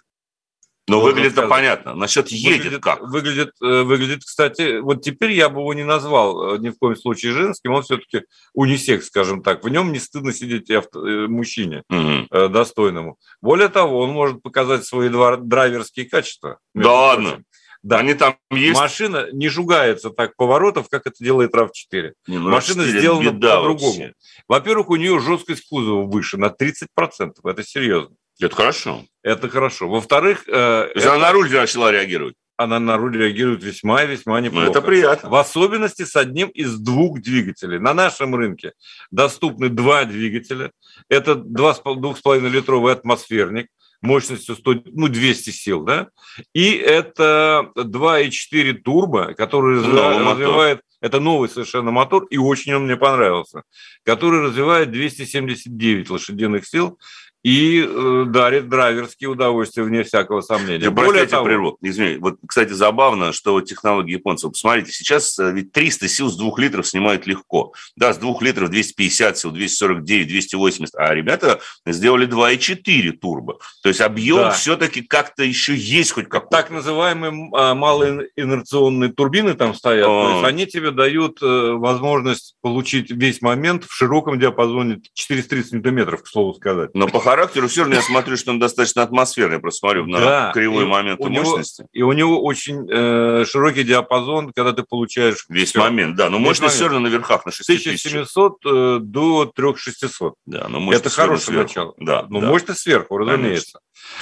[0.88, 1.94] Но выглядит это понятно.
[1.94, 3.02] Насчет едет выглядит, как?
[3.02, 6.96] Выглядит, э, выглядит, кстати, вот теперь я бы его не назвал э, ни в коем
[6.96, 9.64] случае женским, он все-таки унисекс, скажем так.
[9.64, 12.50] В нем не стыдно сидеть авто, э, мужчине угу.
[12.50, 13.18] достойному.
[13.42, 16.58] Более того, он может показать свои драйверские качества.
[16.74, 17.44] Да ладно?
[17.84, 17.98] Да.
[17.98, 18.80] Они там есть.
[18.80, 22.14] Машина не жугается так поворотов, как это делает RAV4.
[22.28, 24.14] Не, ну, Машина сделана по-другому.
[24.48, 27.32] Во-первых, у нее жесткость кузова выше на 30%.
[27.44, 28.16] Это серьезно.
[28.42, 29.06] Это хорошо.
[29.24, 29.88] Это хорошо.
[29.88, 30.44] Во-вторых...
[30.48, 31.16] Э, То есть это...
[31.16, 32.36] она на руль начала реагировать?
[32.58, 34.66] Она на руль реагирует весьма весьма ну, неплохо.
[34.66, 35.30] Ну, это приятно.
[35.30, 37.80] В особенности с одним из двух двигателей.
[37.80, 38.74] На нашем рынке
[39.10, 40.72] доступны два двигателя.
[41.10, 43.68] Это 2,5-литровый атмосферник
[44.02, 46.10] мощностью 100, ну, 200 сил, да,
[46.54, 50.84] и это 2,4 турбо, который Новый развивает, мотор.
[51.02, 53.62] это новый совершенно мотор, и очень он мне понравился,
[54.04, 56.98] который развивает 279 лошадиных сил
[57.44, 60.86] и э, дарит драйверские удовольствия, вне всякого сомнения.
[60.86, 61.78] Я Более того, прерву.
[61.82, 64.52] Извини, вот, кстати, забавно, что технологии японцев.
[64.52, 67.74] Посмотрите, сейчас э, ведь 300 сил с 2 литров снимают легко.
[67.96, 70.96] Да, с 2 литров 250 сил, 249, 280.
[70.96, 73.58] А ребята сделали 2,4 турбо.
[73.82, 74.52] То есть объем да.
[74.52, 76.56] все-таки как-то еще есть хоть какой-то.
[76.56, 80.08] Так называемые а, малоинерционные турбины там стоят.
[80.08, 80.10] А...
[80.10, 86.22] То есть они тебе дают э, возможность получить весь момент в широком диапазоне 430 ньютон-метров,
[86.22, 86.92] к слову сказать.
[86.94, 89.56] Но по характеру все равно я смотрю, что он достаточно атмосферный.
[89.56, 91.82] Я просто смотрю на да, кривой момент мощности.
[91.82, 95.46] Него, и у него очень э, широкий диапазон, когда ты получаешь...
[95.50, 95.80] Весь все.
[95.80, 96.30] момент, да.
[96.30, 96.76] Но Весь мощность момент.
[96.76, 100.34] все равно на верхах, на 6700 э, до 3600.
[100.46, 101.64] Да, но мощность Это хорошее сверху.
[101.64, 101.94] начало.
[101.98, 102.48] Да, но да.
[102.48, 103.80] мощность сверху, разумеется.
[103.80, 103.80] Конечно.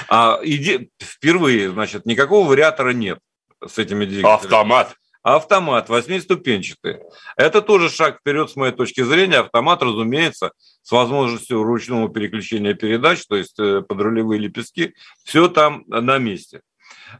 [0.07, 0.89] А иде...
[1.01, 3.19] впервые, значит, никакого вариатора нет
[3.65, 4.35] с этими двигателями.
[4.35, 6.99] Автомат автомат восьмиступенчатый.
[7.35, 9.39] Это тоже шаг вперед с моей точки зрения.
[9.39, 10.51] Автомат, разумеется,
[10.81, 16.61] с возможностью ручного переключения передач, то есть э, подрулевые лепестки, все там на месте.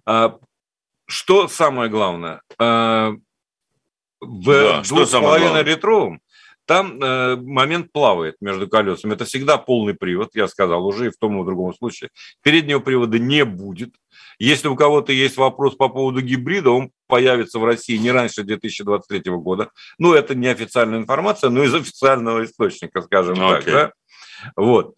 [0.05, 0.37] А,
[1.07, 2.41] что самое главное?
[2.57, 3.13] А,
[4.21, 6.21] в да, двух с половиной литровом
[6.69, 9.13] там э, момент плавает между колесами.
[9.13, 12.11] Это всегда полный привод, я сказал уже и в том и в другом случае.
[12.43, 13.95] Переднего привода не будет.
[14.37, 19.31] Если у кого-то есть вопрос по поводу гибрида, он появится в России не раньше 2023
[19.33, 19.71] года.
[19.97, 23.63] Ну, это не официальная информация, но из официального источника, скажем okay.
[23.63, 23.65] так.
[23.65, 23.91] Да?
[24.55, 24.95] Вот.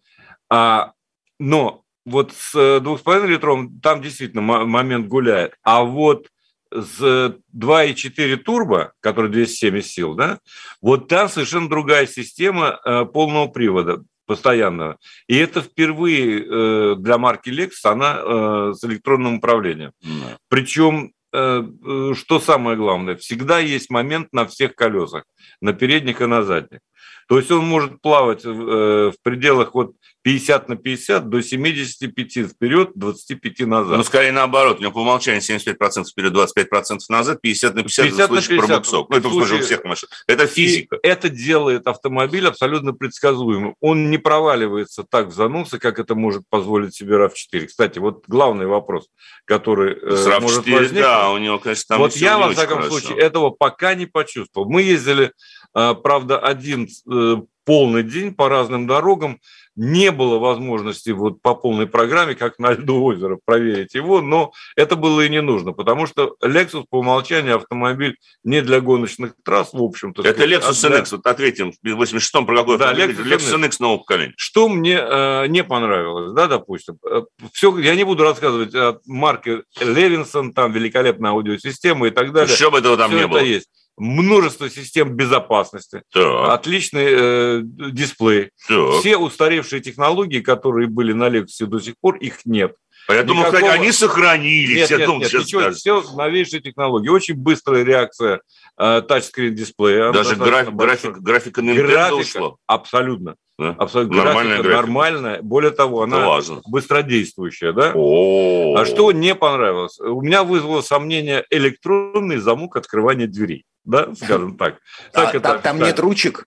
[0.48, 0.92] А,
[1.40, 5.54] но вот с 2,5 литром там действительно момент гуляет.
[5.62, 6.28] А вот
[6.70, 10.38] с 2,4 турбо, который 270 сил, да,
[10.80, 14.98] вот там совершенно другая система э, полного привода постоянного.
[15.26, 19.92] И это впервые э, для марки Lexus, она э, с электронным управлением.
[20.02, 20.36] Mm.
[20.48, 25.24] Причем, э, что самое главное, всегда есть момент на всех колесах,
[25.60, 26.80] на передних и на задних.
[27.28, 33.60] То есть он может плавать в пределах вот 50 на 50 до 75 вперед, 25
[33.66, 33.96] назад.
[33.96, 34.78] Ну, скорее наоборот.
[34.78, 39.06] У него по умолчанию 75% вперед, 25% назад, 50 на 50, 50 в случае пробуксов.
[39.10, 40.08] Ну, это в случае у всех машин.
[40.28, 40.96] Это физика.
[40.96, 43.74] И это делает автомобиль абсолютно предсказуемым.
[43.80, 47.66] Он не проваливается так в заносы, как это может позволить себе RAV4.
[47.66, 49.08] Кстати, вот главный вопрос,
[49.44, 51.00] который э, С RAV4, может возникнуть.
[51.02, 52.98] Да, у него, конечно, там Вот я, во всяком хорошо.
[52.98, 54.70] случае, этого пока не почувствовал.
[54.70, 55.32] Мы ездили, э,
[55.74, 59.38] правда, один э, полный день по разным дорогам.
[59.74, 64.96] не было возможности вот по полной программе, как на льду озера, проверить его, но это
[64.96, 69.82] было и не нужно, потому что Lexus по умолчанию автомобиль не для гоночных трасс, в
[69.82, 70.22] общем-то.
[70.22, 73.98] Это Lexus а NX, вот ответим, в 86-м про какой да, Lexus, Lexus NX нового
[73.98, 74.34] поколения.
[74.36, 77.22] Что мне э, не понравилось, да, допустим, э,
[77.54, 82.52] все, я не буду рассказывать о марке Левинсон, там великолепная аудиосистема и так далее.
[82.52, 83.38] Еще бы этого там все не было.
[83.38, 86.50] есть множество систем безопасности, так.
[86.50, 88.50] отличный э, дисплей.
[88.66, 89.00] Так.
[89.00, 92.74] Все устаревшие технологии, которые были на лекции до сих пор, их нет.
[93.08, 93.72] А я думал, Никакого...
[93.72, 94.76] они сохранились.
[94.76, 97.08] Нет, я нет, думал, нет, ничего, все новейшие технологии.
[97.08, 98.40] Очень быстрая реакция
[98.78, 100.12] э, тачскрин дисплея.
[100.12, 102.54] Даже график, график, графика Nintendo графика, ушла.
[102.66, 103.36] Абсолютно.
[103.58, 103.70] Да?
[103.78, 104.16] Абсолютно.
[104.16, 104.86] Нормальная графика, графика.
[104.86, 105.42] Нормальная.
[105.42, 106.62] Более того, она важно.
[106.66, 107.72] быстродействующая.
[107.72, 107.92] Да?
[107.94, 108.80] О-о-о.
[108.80, 109.98] А что не понравилось?
[110.00, 114.78] У меня вызвало сомнение электронный замок открывания дверей да, скажем так.
[115.12, 116.46] так а, это, там, там нет ручек?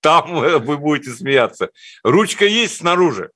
[0.00, 1.70] Там вы будете смеяться.
[2.02, 3.30] Ручка есть снаружи.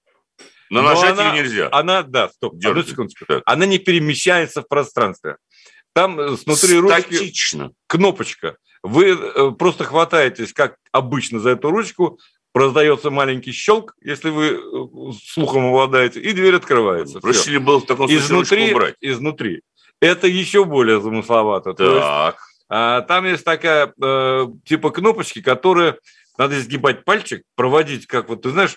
[0.70, 1.68] Но, но нажать она, ее нельзя.
[1.72, 2.81] Она, да, стоп, Дерги.
[2.81, 3.24] одну секундочку.
[3.26, 3.42] Так.
[3.46, 5.37] Она не перемещается в пространстве.
[5.92, 7.64] Там э, внутри Статично.
[7.64, 8.57] ручки кнопочка.
[8.83, 12.18] Вы э, просто хватаетесь, как обычно, за эту ручку,
[12.55, 17.20] раздается маленький щелк, если вы э, слухом обладаете, и дверь открывается.
[17.20, 18.94] Проще ли было в таком случае изнутри, убрать?
[19.00, 19.62] Изнутри.
[20.00, 21.74] Это еще более замысловато.
[21.74, 21.76] Так.
[21.76, 22.37] То есть,
[22.68, 25.98] а, там есть такая э, типа кнопочки, которые
[26.37, 28.76] надо изгибать пальчик, проводить, как вот ты знаешь,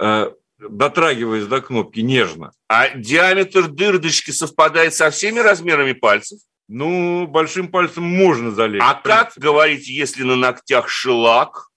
[0.00, 2.52] э, дотрагиваясь до кнопки нежно.
[2.68, 6.38] А диаметр дырочки совпадает со всеми размерами пальцев?
[6.68, 8.84] Ну, большим пальцем можно залезть.
[8.84, 11.68] А как говорить, если на ногтях шелак?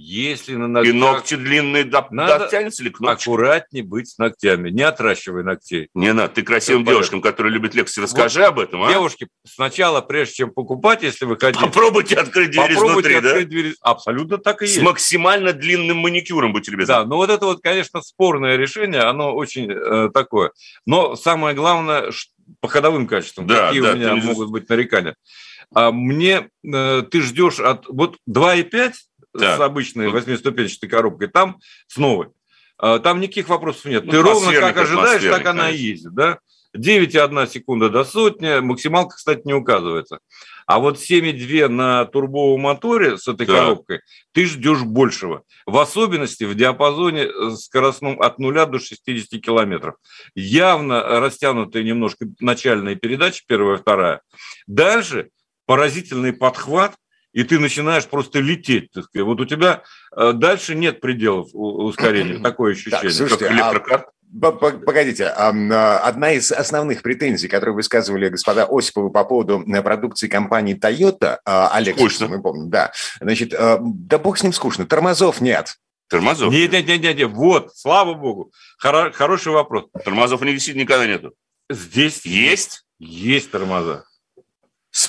[0.00, 0.94] Если на ногтях...
[0.94, 2.06] И ногти длинные до...
[2.10, 3.30] Надо дотянется ли кнопочка?
[3.30, 5.88] аккуратнее быть с ногтями, не отращивай ногтей.
[5.94, 7.30] Не надо, ты красивым Все девушкам, понятно.
[7.32, 8.82] которые любят лекции, расскажи вот, об этом.
[8.84, 8.92] А?
[8.92, 11.64] Девушки, сначала, прежде чем покупать, если вы хотите...
[11.64, 13.50] Попробуйте открыть дверь попробуйте изнутри, открыть да?
[13.50, 13.74] Дверь...
[13.80, 14.78] Абсолютно так и есть.
[14.78, 16.94] С максимально длинным маникюром, будьте любезны.
[16.94, 20.52] Да, ну вот это вот, конечно, спорное решение, оно очень э, такое.
[20.86, 22.12] Но самое главное,
[22.60, 25.16] по ходовым качествам, да, какие да, у меня могут быть нарекания.
[25.74, 27.86] А мне э, ты ждешь от...
[27.88, 28.92] Вот 2,5
[29.36, 29.58] так.
[29.58, 32.28] с обычной восьмиступенчатой коробкой, там с новой.
[32.78, 34.04] А, там никаких вопросов нет.
[34.04, 35.50] Ну, Ты ровно как ожидаешь, так конечно.
[35.50, 36.14] она и ездит.
[36.14, 36.38] Да?
[36.76, 38.60] 9,1 секунда до сотни.
[38.60, 40.20] Максималка, кстати, не указывается.
[40.66, 43.54] А вот 7,2 на турбовом моторе с этой да.
[43.54, 44.00] коробкой
[44.32, 45.42] ты ждешь большего.
[45.66, 49.96] В особенности в диапазоне э, скоростном от 0 до 60 километров.
[50.34, 54.20] Явно растянутые немножко начальные передачи, первая, вторая.
[54.66, 55.30] Дальше
[55.66, 56.94] поразительный подхват–
[57.32, 58.90] и ты начинаешь просто лететь.
[58.92, 59.26] Так сказать.
[59.26, 59.82] Вот у тебя
[60.16, 63.00] э, дальше нет пределов ускорения, такое ощущение.
[63.00, 64.00] Так, слушайте, как электрокар.
[64.00, 64.12] А...
[64.40, 70.78] Погодите, а, одна из основных претензий, которые высказывали господа Осиповы по поводу э, продукции компании
[70.78, 75.76] Toyota, а, Алекс, мы помним, да, значит, э, да бог с ним скучно, тормозов нет.
[76.10, 76.52] Тормозов?
[76.52, 77.30] Нет, нет, нет, нет, нет.
[77.30, 79.86] вот, слава богу, Хоро- хороший вопрос.
[80.04, 81.32] Тормозов не висит никогда нету.
[81.70, 82.84] Здесь есть?
[82.98, 84.04] Есть тормоза.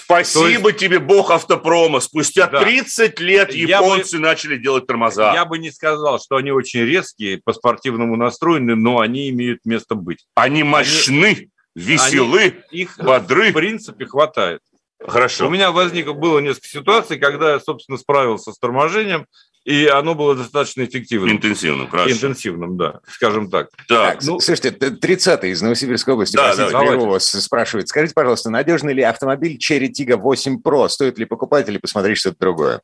[0.10, 0.80] Спасибо есть...
[0.80, 2.00] тебе, бог автопрома.
[2.00, 2.62] Спустя да.
[2.64, 4.24] 30 лет японцы бы...
[4.24, 5.36] начали делать тормоза.
[5.36, 10.26] Я бы не сказал, что они очень резкие, по-спортивному настроены, но они имеют место быть.
[10.34, 11.50] Они мощны, они...
[11.76, 12.82] веселы, они...
[12.82, 13.52] их бодры.
[13.52, 14.62] В принципе, хватает.
[15.00, 15.46] Хорошо.
[15.46, 19.28] У меня возникло было несколько ситуаций, когда я, собственно, справился с торможением,
[19.66, 21.32] и оно было достаточно эффективным.
[21.32, 22.12] Интенсивным, хорошо.
[22.12, 23.70] Интенсивным, да, скажем так.
[23.88, 29.02] Так, так ну, слушайте, 30-й из Новосибирской области, да, да, спрашивает, скажите, пожалуйста, надежный ли
[29.02, 30.88] автомобиль Cherry Tiggo 8 Pro?
[30.88, 32.82] Стоит ли покупать или посмотреть что-то другое?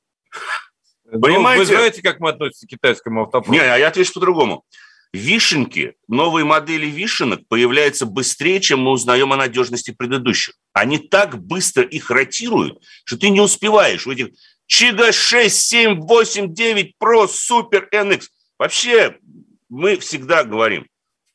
[1.09, 1.63] Понимаете?
[1.63, 3.53] Ну, вы знаете, как мы относимся к китайскому автопрому?
[3.53, 4.63] Не, а я отвечу по-другому.
[5.13, 10.55] Вишенки, новые модели вишенок появляются быстрее, чем мы узнаем о надежности предыдущих.
[10.73, 14.27] Они так быстро их ротируют, что ты не успеваешь у этих
[14.67, 18.25] Чига 6, 7, 8, 9 Pro, Super NX.
[18.57, 19.17] Вообще,
[19.69, 20.87] мы всегда говорим,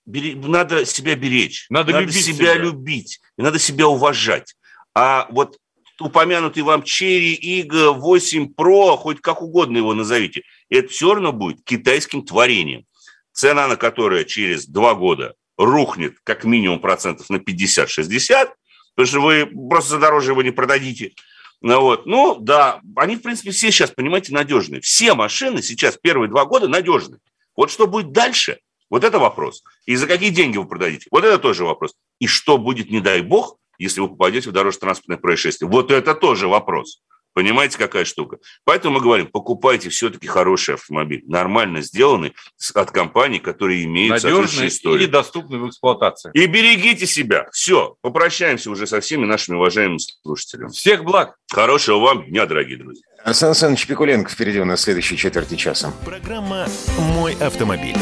[0.04, 4.54] бери, надо себя беречь, надо, надо себя, себя любить, и надо себя уважать.
[4.94, 5.58] А вот
[6.00, 11.62] упомянутый вам Cherry Iga 8 Pro, хоть как угодно его назовите, это все равно будет
[11.64, 12.84] китайским творением,
[13.32, 18.50] цена на которое через два года рухнет как минимум процентов на 50-60,
[18.94, 21.12] потому что вы просто за дороже его не продадите–
[21.60, 22.06] ну, вот.
[22.06, 24.80] ну, да, они, в принципе, все сейчас, понимаете, надежные.
[24.80, 27.20] Все машины сейчас первые два года надежные.
[27.56, 29.62] Вот что будет дальше, вот это вопрос.
[29.86, 31.06] И за какие деньги вы продадите?
[31.10, 31.94] Вот это тоже вопрос.
[32.18, 35.70] И что будет, не дай бог, если вы попадете в дорожно-транспортное происшествие?
[35.70, 37.02] Вот это тоже вопрос.
[37.32, 38.38] Понимаете, какая штука?
[38.64, 42.34] Поэтому мы говорим, покупайте все-таки хороший автомобиль, нормально сделанный,
[42.74, 45.02] от компании, которые имеют Надежный историю.
[45.02, 46.30] и доступный в эксплуатации.
[46.34, 47.48] И берегите себя.
[47.52, 50.70] Все, попрощаемся уже со всеми нашими уважаемыми слушателями.
[50.70, 51.36] Всех благ.
[51.52, 53.04] Хорошего вам дня, дорогие друзья.
[53.32, 55.92] Сан Саныч Пикуленко впереди у нас следующей четверти часа.
[56.04, 56.66] Программа
[56.98, 57.96] «Мой автомобиль».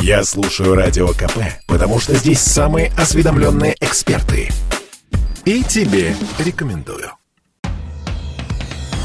[0.00, 4.48] Я слушаю Радио КП, потому что здесь самые осведомленные эксперты–
[5.48, 7.10] и тебе рекомендую.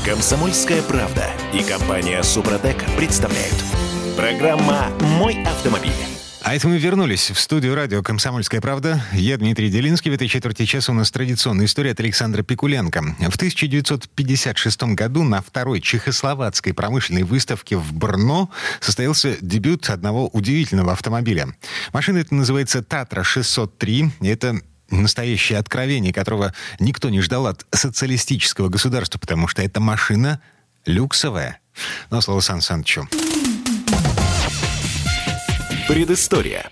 [0.05, 1.23] Комсомольская правда
[1.53, 3.55] и компания Супротек представляют.
[4.17, 5.93] Программа «Мой автомобиль».
[6.41, 9.01] А это мы вернулись в студию радио «Комсомольская правда».
[9.13, 10.11] Я Дмитрий Делинский.
[10.11, 13.01] В этой четверти часа у нас традиционная история от Александра Пикуленко.
[13.01, 18.49] В 1956 году на второй чехословацкой промышленной выставке в Брно
[18.81, 21.55] состоялся дебют одного удивительного автомобиля.
[21.93, 24.09] Машина эта называется «Татра-603».
[24.19, 24.59] Это
[24.89, 30.41] настоящее откровение, которого никто не ждал от социалистического государства, потому что эта машина
[30.85, 31.59] люксовая.
[32.11, 33.07] Но слово Сан Санычу.
[35.87, 36.69] Предыстория.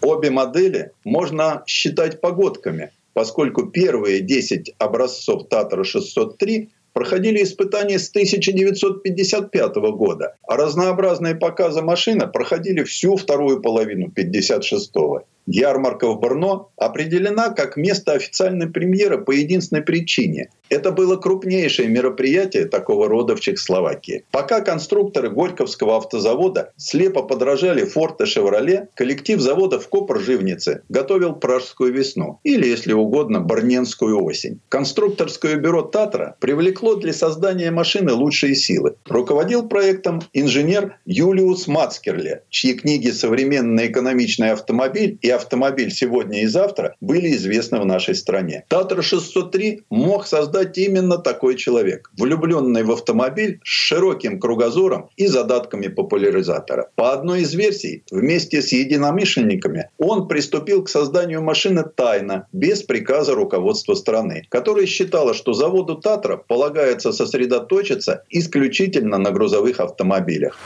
[0.00, 9.76] Обе модели можно считать погодками, поскольку первые 10 образцов Татра 603 проходили испытания с 1955
[9.92, 15.24] года, а разнообразные показы машины проходили всю вторую половину 1956 года.
[15.50, 20.50] Ярмарка в Брно определена как место официальной премьеры по единственной причине.
[20.68, 24.24] Это было крупнейшее мероприятие такого рода в Чехословакии.
[24.30, 31.92] Пока конструкторы Горьковского автозавода слепо подражали Форд и Шевроле, коллектив завода в Копрживнице готовил Пражскую
[31.92, 34.60] весну, или, если угодно, Барненскую осень.
[34.68, 38.96] Конструкторское бюро «Татра» привлекло для создания машины лучшие силы.
[39.06, 46.94] Руководил проектом инженер Юлиус Мацкерле, чьи книги «Современный экономичный автомобиль» и автомобиль сегодня и завтра
[47.00, 48.64] были известны в нашей стране.
[48.68, 55.88] Татра 603 мог создать именно такой человек, влюбленный в автомобиль с широким кругозором и задатками
[55.88, 56.90] популяризатора.
[56.94, 63.34] По одной из версий, вместе с единомышленниками он приступил к созданию машины тайно, без приказа
[63.34, 70.58] руководства страны, которое считало, что заводу Татра полагается сосредоточиться исключительно на грузовых автомобилях.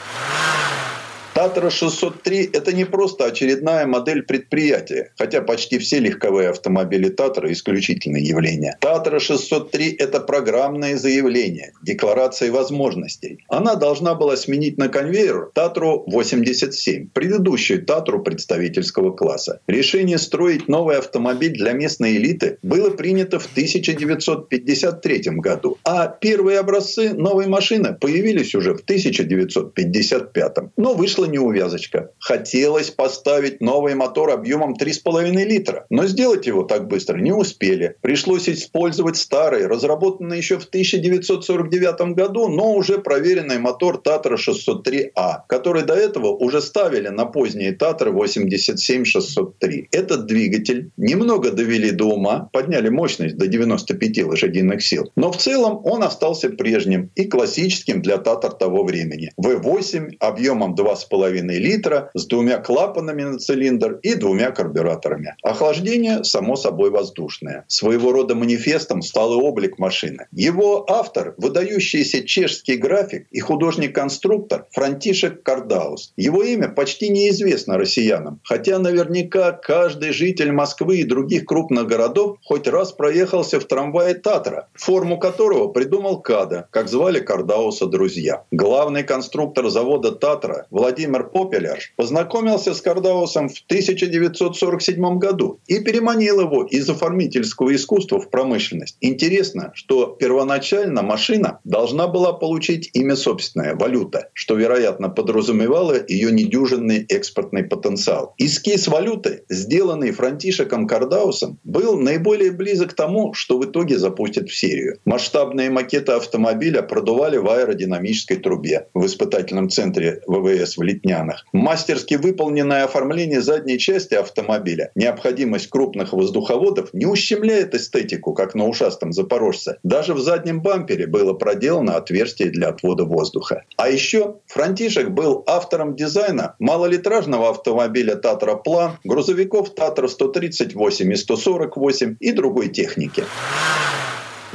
[1.43, 8.21] Татра 603– это не просто очередная модель предприятия, хотя почти все легковые автомобили Татра– исключительное
[8.21, 8.77] явление.
[8.81, 13.39] Татра 603– это программное заявление, декларация возможностей.
[13.49, 19.59] Она должна была сменить на конвейер Татру 87, предыдущую Татру представительского класса.
[19.67, 27.15] Решение строить новый автомобиль для местной элиты было принято в 1953 году, а первые образцы
[27.15, 30.57] новой машины появились уже в 1955.
[30.77, 32.11] Но вышло неувязочка.
[32.21, 37.97] Хотелось поставить новый мотор объемом 3,5 литра, но сделать его так быстро не успели.
[38.01, 45.83] Пришлось использовать старый, разработанный еще в 1949 году, но уже проверенный мотор Татра 603А, который
[45.83, 49.89] до этого уже ставили на поздние Татры 87-603.
[49.91, 55.81] Этот двигатель немного довели до ума, подняли мощность до 95 лошадиных сил, но в целом
[55.85, 59.33] он остался прежним и классическим для Татар того времени.
[59.41, 65.37] V8 объемом 2,5 2,5 литра с двумя клапанами на цилиндр и двумя карбюраторами.
[65.43, 67.65] Охлаждение, само собой, воздушное.
[67.69, 70.27] Своего рода манифестом стал и облик машины.
[70.33, 76.13] Его автор– выдающийся чешский график и художник-конструктор Франтишек Кардаус.
[76.17, 82.67] Его имя почти неизвестно россиянам, хотя наверняка каждый житель Москвы и других крупных городов хоть
[82.69, 88.45] раз проехался в трамвае Татра, форму которого придумал Када, как звали Кардауса друзья.
[88.51, 96.41] Главный конструктор завода Татра Владимир Владимир Попеляр познакомился с Кардаусом в 1947 году и переманил
[96.43, 98.97] его из оформительского искусства в промышленность.
[99.01, 107.05] Интересно, что первоначально машина должна была получить имя собственное– валюта, что, вероятно, подразумевало ее недюжинный
[107.09, 108.35] экспортный потенциал.
[108.39, 114.57] Эскиз валюты, сделанный Франтишеком Кардаусом, был наиболее близок к тому, что в итоге запустят в
[114.57, 114.99] серию.
[115.05, 121.47] Масштабные макеты автомобиля продували в аэродинамической трубе в испытательном центре ВВС в Литнянах.
[121.53, 129.13] Мастерски выполненное оформление задней части автомобиля, необходимость крупных воздуховодов не ущемляет эстетику, как на ушастом
[129.13, 129.79] Запорожце.
[129.83, 133.65] Даже в заднем бампере было проделано отверстие для отвода воздуха.
[133.77, 142.17] А еще Франтишек был автором дизайна малолитражного автомобиля Татра План, грузовиков Татра 138 и 148
[142.21, 143.25] и другой техники.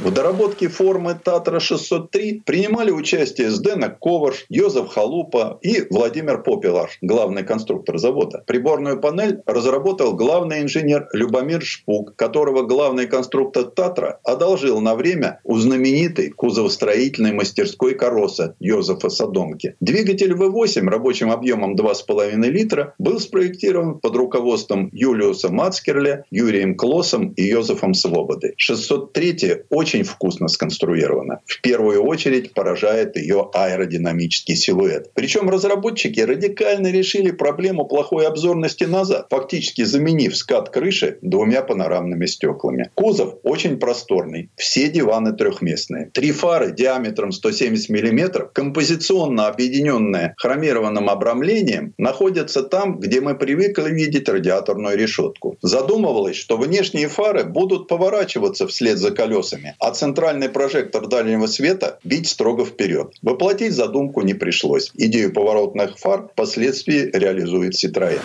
[0.00, 7.98] В доработке формы Татра-603 принимали участие Сденок Коварш, Йозеф Халупа и Владимир Попелаш, главный конструктор
[7.98, 8.44] завода.
[8.46, 15.56] Приборную панель разработал главный инженер Любомир Шпук, которого главный конструктор Татра одолжил на время у
[15.56, 19.74] знаменитой кузовостроительной мастерской Короса Йозефа Садомки.
[19.80, 27.42] Двигатель V8 рабочим объемом 2,5 литра был спроектирован под руководством Юлиуса Мацкерля, Юрием Клоссом и
[27.42, 28.54] Йозефом Свободы.
[28.58, 31.40] 603 очень вкусно сконструирована.
[31.46, 35.10] В первую очередь поражает ее аэродинамический силуэт.
[35.14, 42.90] Причем разработчики радикально решили проблему плохой обзорности назад, фактически заменив скат крыши двумя панорамными стеклами.
[42.94, 46.10] Кузов очень просторный, все диваны трехместные.
[46.12, 54.28] Три фары диаметром 170 мм, композиционно объединенные хромированным обрамлением, находятся там, где мы привыкли видеть
[54.28, 55.56] радиаторную решетку.
[55.62, 62.28] Задумывалось, что внешние фары будут поворачиваться вслед за колесами, а центральный прожектор дальнего света бить
[62.28, 63.14] строго вперед.
[63.22, 64.90] Воплотить задумку не пришлось.
[64.94, 68.20] Идею поворотных фар впоследствии реализует Citroën.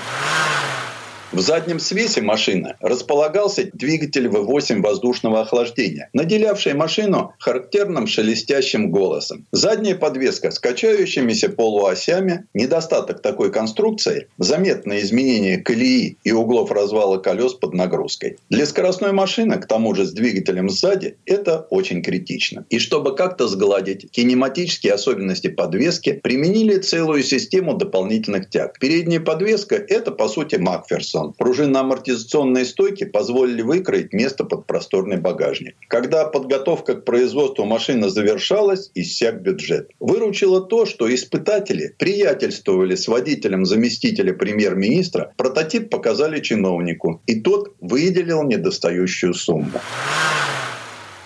[1.34, 9.47] В заднем свесе машины располагался двигатель V8 воздушного охлаждения, наделявший машину характерным шелестящим голосом.
[9.51, 17.55] Задняя подвеска с качающимися полуосями, недостаток такой конструкции, заметное изменение колеи и углов развала колес
[17.55, 18.38] под нагрузкой.
[18.51, 22.63] Для скоростной машины, к тому же с двигателем сзади, это очень критично.
[22.69, 28.77] И чтобы как-то сгладить кинематические особенности подвески, применили целую систему дополнительных тяг.
[28.77, 31.34] Передняя подвеска– это, по сути, Макферсон Amazon.
[31.38, 35.76] Пружинно-амортизационные стойки позволили выкроить место под просторный багажник.
[35.88, 39.89] Когда подготовка к производству машины завершалась, иссяк бюджет.
[39.99, 48.43] Выручило то, что испытатели приятельствовали с водителем заместителя премьер-министра, прототип показали чиновнику, и тот выделил
[48.43, 49.80] недостающую сумму.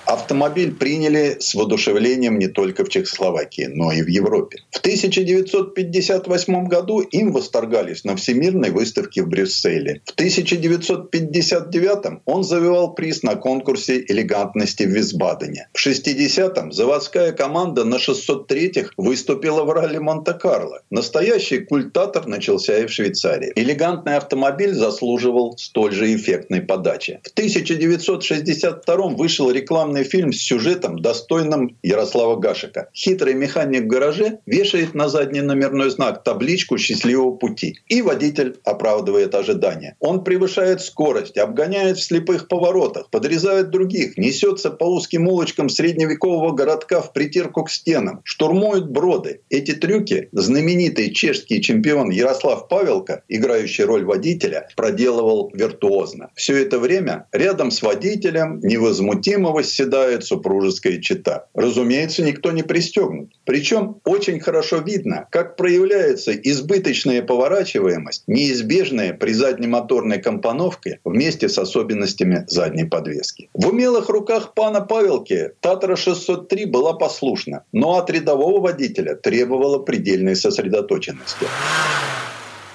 [0.07, 4.59] Автомобиль приняли с воодушевлением не только в Чехословакии, но и в Европе.
[4.71, 10.01] В 1958 году им восторгались на Всемирной выставке в Брюсселе.
[10.05, 15.67] В 1959 он завоевал приз на конкурсе элегантности в Висбадене.
[15.73, 20.83] В 60-м заводская команда на 603-х выступила в ралли Монте-Карло.
[20.89, 23.51] Настоящий культатор начался и в Швейцарии.
[23.55, 27.19] Элегантный автомобиль заслуживал столь же эффектной подачи.
[27.23, 32.89] В 1962 вышел рекламный документальный фильм с сюжетом, достойным Ярослава Гашика.
[32.93, 37.79] Хитрый механик в гараже вешает на задний номерной знак табличку счастливого пути.
[37.87, 39.95] И водитель оправдывает ожидания.
[39.99, 47.01] Он превышает скорость, обгоняет в слепых поворотах, подрезает других, несется по узким улочкам средневекового городка
[47.01, 49.41] в притирку к стенам, штурмует броды.
[49.49, 56.29] Эти трюки знаменитый чешский чемпион Ярослав Павелко, играющий роль водителя, проделывал виртуозно.
[56.35, 61.47] Все это время рядом с водителем невозмутимо восседал восседает супружеская чита.
[61.53, 63.31] Разумеется, никто не пристегнут.
[63.45, 72.45] Причем очень хорошо видно, как проявляется избыточная поворачиваемость, неизбежная при заднемоторной компоновке вместе с особенностями
[72.47, 73.49] задней подвески.
[73.53, 80.35] В умелых руках пана Павелки Татара 603 была послушна, но от рядового водителя требовала предельной
[80.35, 81.45] сосредоточенности.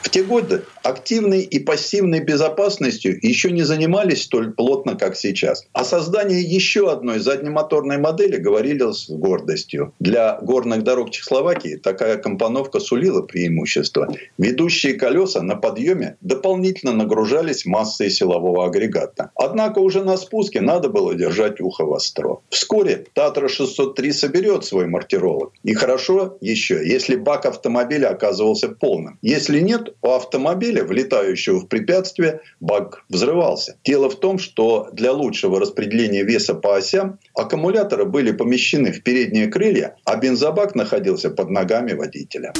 [0.02, 5.64] В те годы активной и пассивной безопасностью еще не занимались столь плотно, как сейчас.
[5.72, 9.94] О создании еще одной заднемоторной модели говорили с гордостью.
[10.00, 14.12] Для горных дорог Чехословакии такая компоновка сулила преимущество.
[14.38, 19.30] Ведущие колеса на подъеме дополнительно нагружались массой силового агрегата.
[19.36, 22.38] Однако уже на спуске надо было держать ухо востро.
[22.50, 25.52] Вскоре Татра 603 соберет свой мартиролог.
[25.62, 29.18] И хорошо еще, если бак автомобиля оказывался полным.
[29.22, 33.76] Если нет, у автомобиля, влетающего в препятствие, бак взрывался.
[33.84, 39.48] Дело в том, что для лучшего распределения веса по осям аккумуляторы были помещены в передние
[39.48, 42.52] крылья, а бензобак находился под ногами водителя.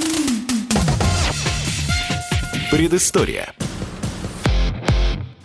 [2.70, 3.52] Предыстория.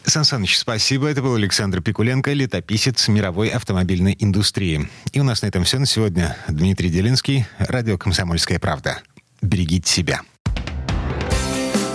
[0.05, 1.09] Сан Саныч, спасибо.
[1.09, 4.87] Это был Александр Пикуленко, летописец мировой автомобильной индустрии.
[5.11, 6.37] И у нас на этом все на сегодня.
[6.47, 9.01] Дмитрий Делинский, радио «Комсомольская правда».
[9.41, 10.21] Берегите себя.